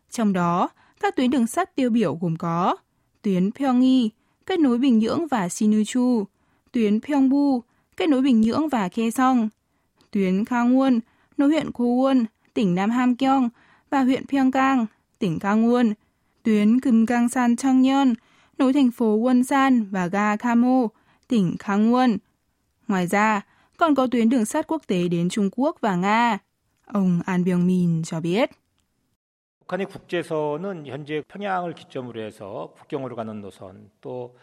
Trong 0.10 0.34
đó, 0.34 0.70
các 1.00 1.16
tuyến 1.16 1.30
đường 1.30 1.48
sắt 1.48 1.76
tiêu 1.76 1.90
biểu 1.90 2.18
gồm 2.22 2.36
có 2.36 2.76
tuyến 3.22 3.52
Pyeonggi, 3.52 4.10
kết 4.46 4.60
nối 4.60 4.78
Bình 4.78 5.00
Nhưỡng 5.00 5.28
và 5.28 5.48
Sinuiju, 5.48 6.26
tuyến 6.72 7.02
Pyeongbu, 7.02 7.64
kết 7.98 8.10
nối 8.10 8.22
Bình 8.22 8.42
Nhưỡng 8.42 8.70
và 8.70 8.90
Kaesong, 8.90 9.50
tuyến 10.12 10.44
Kangwon 10.44 11.00
nối 11.38 11.50
huyện 11.50 11.70
Kuwon, 11.72 12.26
tỉnh 12.54 12.76
Nam 12.76 12.90
Hamgyong 12.90 13.50
và 13.90 14.02
huyện 14.04 14.28
Pyeonggang, 14.28 14.86
tỉnh 15.20 15.40
Kangwon, 15.40 15.94
tuyến 16.44 16.80
Kumgangsan 16.80 17.56
Changnyeon 17.56 18.14
nối 18.58 18.74
thành 18.74 18.92
phố 18.92 19.18
Wonsan 19.18 19.86
và 19.92 20.08
ga 20.08 20.36
Kamo, 20.36 20.88
tỉnh 21.28 21.56
Kangwon. 21.60 22.18
Ngoài 22.88 23.08
ra, 23.08 23.42
còn 23.78 23.96
có 23.96 24.08
tuyến 24.12 24.30
đường 24.30 24.46
sắt 24.46 24.68
quốc 24.68 24.82
tế 24.88 25.08
đến 25.08 25.30
Trung 25.30 25.50
Quốc 25.52 25.78
và 25.82 25.96
Nga. 25.96 26.38
Ông 26.86 27.22
An 27.26 27.44
Byung-min 27.44 28.04
cho 28.04 28.20
biết. 28.20 28.50
북한의 29.68 29.88
국제선은 29.88 30.86
현재 30.88 31.24
평양을 31.28 31.74
기점으로 31.74 32.22
해서 32.22 32.74
북경으로 32.76 33.16
가는 33.16 33.42
노선 33.42 33.90
또 34.02 34.36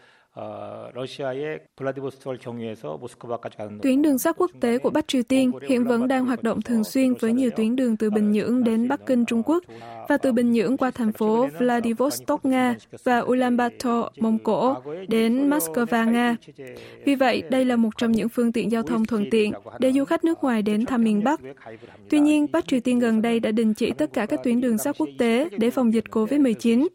Tuyến 3.81 4.01
đường 4.01 4.19
sắt 4.19 4.35
quốc 4.37 4.51
tế 4.61 4.77
của 4.77 4.89
Bắc 4.89 5.07
Triều 5.07 5.23
Tiên 5.23 5.51
hiện 5.69 5.83
vẫn 5.83 6.07
đang 6.07 6.25
hoạt 6.25 6.43
động 6.43 6.61
thường 6.61 6.83
xuyên 6.83 7.13
với 7.13 7.33
nhiều 7.33 7.49
tuyến 7.55 7.75
đường 7.75 7.97
từ 7.97 8.09
Bình 8.09 8.31
Nhưỡng 8.31 8.63
đến 8.63 8.87
Bắc 8.87 9.05
Kinh 9.05 9.25
Trung 9.25 9.43
Quốc 9.45 9.63
và 10.09 10.17
từ 10.17 10.31
Bình 10.31 10.51
Nhưỡng 10.51 10.77
qua 10.77 10.91
thành 10.91 11.13
phố 11.13 11.47
Vladivostok 11.59 12.45
Nga 12.45 12.75
và 13.03 13.19
Ulaanbaatar 13.19 14.03
Mông 14.19 14.39
Cổ 14.39 14.75
đến 15.07 15.49
Moscow 15.49 16.11
Nga. 16.11 16.35
Vì 17.05 17.15
vậy, 17.15 17.43
đây 17.49 17.65
là 17.65 17.75
một 17.75 17.89
trong 17.97 18.11
những 18.11 18.29
phương 18.29 18.51
tiện 18.51 18.71
giao 18.71 18.83
thông 18.83 19.05
thuận 19.05 19.29
tiện 19.31 19.51
để 19.79 19.91
du 19.91 20.05
khách 20.05 20.23
nước 20.23 20.43
ngoài 20.43 20.61
đến 20.61 20.85
thăm 20.85 21.03
miền 21.03 21.23
Bắc. 21.23 21.39
Tuy 22.09 22.19
nhiên, 22.19 22.47
Bắc 22.51 22.67
Triều 22.67 22.79
Tiên 22.79 22.99
gần 22.99 23.21
đây 23.21 23.39
đã 23.39 23.51
đình 23.51 23.73
chỉ 23.73 23.91
tất 23.91 24.13
cả 24.13 24.25
các 24.25 24.39
tuyến 24.43 24.61
đường 24.61 24.77
sắt 24.77 24.95
quốc 24.97 25.09
tế 25.17 25.49
để 25.57 25.71
phòng 25.71 25.93
dịch 25.93 26.05
COVID-19. 26.11 26.87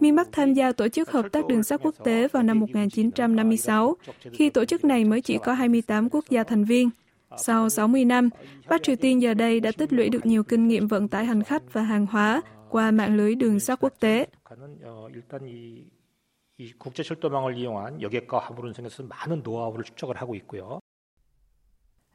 Miền 0.00 0.16
Bắc 0.16 0.28
tham 0.32 0.54
gia 0.54 0.72
tổ 0.72 0.88
chức 0.88 1.10
hợp 1.10 1.26
tác 1.32 1.46
đường 1.46 1.62
sắt 1.62 1.80
quốc 1.82 1.94
tế 2.04 2.28
vào 2.28 2.42
năm 2.42 2.60
1990 2.60 2.81
1956, 2.84 3.96
khi 4.32 4.50
tổ 4.50 4.64
chức 4.64 4.84
này 4.84 5.04
mới 5.04 5.20
chỉ 5.20 5.38
có 5.38 5.52
28 5.52 6.08
quốc 6.10 6.24
gia 6.30 6.44
thành 6.44 6.64
viên. 6.64 6.90
Sau 7.36 7.68
60 7.68 8.04
năm, 8.04 8.28
Bắc 8.68 8.82
Triều 8.82 8.96
Tiên 8.96 9.22
giờ 9.22 9.34
đây 9.34 9.60
đã 9.60 9.72
tích 9.72 9.92
lũy 9.92 10.08
được 10.08 10.26
nhiều 10.26 10.42
kinh 10.42 10.68
nghiệm 10.68 10.88
vận 10.88 11.08
tải 11.08 11.24
hành 11.24 11.42
khách 11.42 11.72
và 11.72 11.82
hàng 11.82 12.06
hóa 12.06 12.42
qua 12.70 12.90
mạng 12.90 13.16
lưới 13.16 13.34
đường 13.34 13.60
sắt 13.60 13.78
quốc 13.80 13.92
tế. 14.00 14.26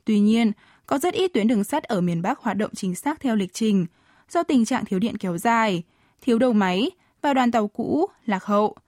Tuy 0.05 0.19
nhiên, 0.19 0.51
có 0.85 0.97
rất 0.97 1.13
ít 1.13 1.31
tuyến 1.33 1.47
đường 1.47 1.63
sắt 1.63 1.83
ở 1.83 2.01
miền 2.01 2.21
Bắc 2.21 2.39
hoạt 2.39 2.57
động 2.57 2.71
chính 2.75 2.95
xác 2.95 3.19
theo 3.19 3.35
lịch 3.35 3.53
trình 3.53 3.85
do 4.29 4.43
tình 4.43 4.65
trạng 4.65 4.85
thiếu 4.85 4.99
điện 4.99 5.17
kéo 5.17 5.37
dài, 5.37 5.83
thiếu 6.21 6.39
đầu 6.39 6.53
máy 6.53 6.91
và 7.21 7.33
đoàn 7.33 7.51
tàu 7.51 7.67
cũ, 7.67 8.05
lạc 8.25 8.43
hậu– 8.43 8.75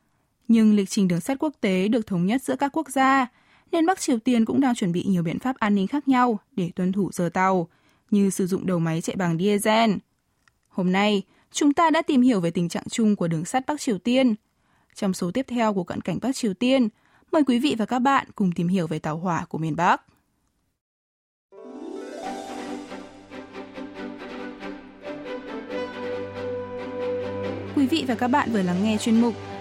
nhưng 0.49 0.75
lịch 0.75 0.89
trình 0.89 1.07
đường 1.07 1.21
sắt 1.21 1.39
quốc 1.39 1.53
tế 1.61 1.87
được 1.87 2.07
thống 2.07 2.25
nhất 2.25 2.41
giữa 2.43 2.55
các 2.55 2.77
quốc 2.77 2.89
gia, 2.89 3.27
nên 3.71 3.85
Bắc 3.85 3.99
Triều 3.99 4.19
Tiên 4.19 4.45
cũng 4.45 4.59
đang 4.59 4.75
chuẩn 4.75 4.91
bị 4.91 5.03
nhiều 5.03 5.23
biện 5.23 5.39
pháp 5.39 5.55
an 5.55 5.75
ninh 5.75 5.87
khác 5.87 6.07
nhau 6.07 6.39
để 6.55 6.71
tuân 6.75 6.91
thủ 6.91 7.09
giờ 7.13 7.29
tàu, 7.33 7.67
như 8.11 8.29
sử 8.29 8.47
dụng 8.47 8.65
đầu 8.65 8.79
máy 8.79 9.01
chạy 9.01 9.15
bằng 9.15 9.37
diesel. 9.37 9.91
Hôm 10.69 10.91
nay, 10.91 11.23
chúng 11.51 11.73
ta 11.73 11.89
đã 11.89 12.01
tìm 12.01 12.21
hiểu 12.21 12.41
về 12.41 12.51
tình 12.51 12.69
trạng 12.69 12.83
chung 12.89 13.15
của 13.15 13.27
đường 13.27 13.45
sắt 13.45 13.65
Bắc 13.67 13.81
Triều 13.81 13.97
Tiên. 13.97 14.35
Trong 14.95 15.13
số 15.13 15.31
tiếp 15.31 15.45
theo 15.47 15.73
của 15.73 15.83
cận 15.83 16.01
cảnh 16.01 16.19
Bắc 16.21 16.35
Triều 16.35 16.53
Tiên, 16.53 16.89
mời 17.31 17.43
quý 17.43 17.59
vị 17.59 17.75
và 17.77 17.85
các 17.85 17.99
bạn 17.99 18.27
cùng 18.35 18.51
tìm 18.51 18.67
hiểu 18.67 18.87
về 18.87 18.99
tàu 18.99 19.17
hỏa 19.17 19.45
của 19.45 19.57
miền 19.57 19.75
Bắc. 19.75 20.01
Quý 27.75 27.87
vị 27.87 28.05
và 28.07 28.15
các 28.15 28.27
bạn 28.27 28.51
vừa 28.51 28.61
lắng 28.61 28.83
nghe 28.83 28.97
chuyên 28.97 29.21
mục 29.21 29.35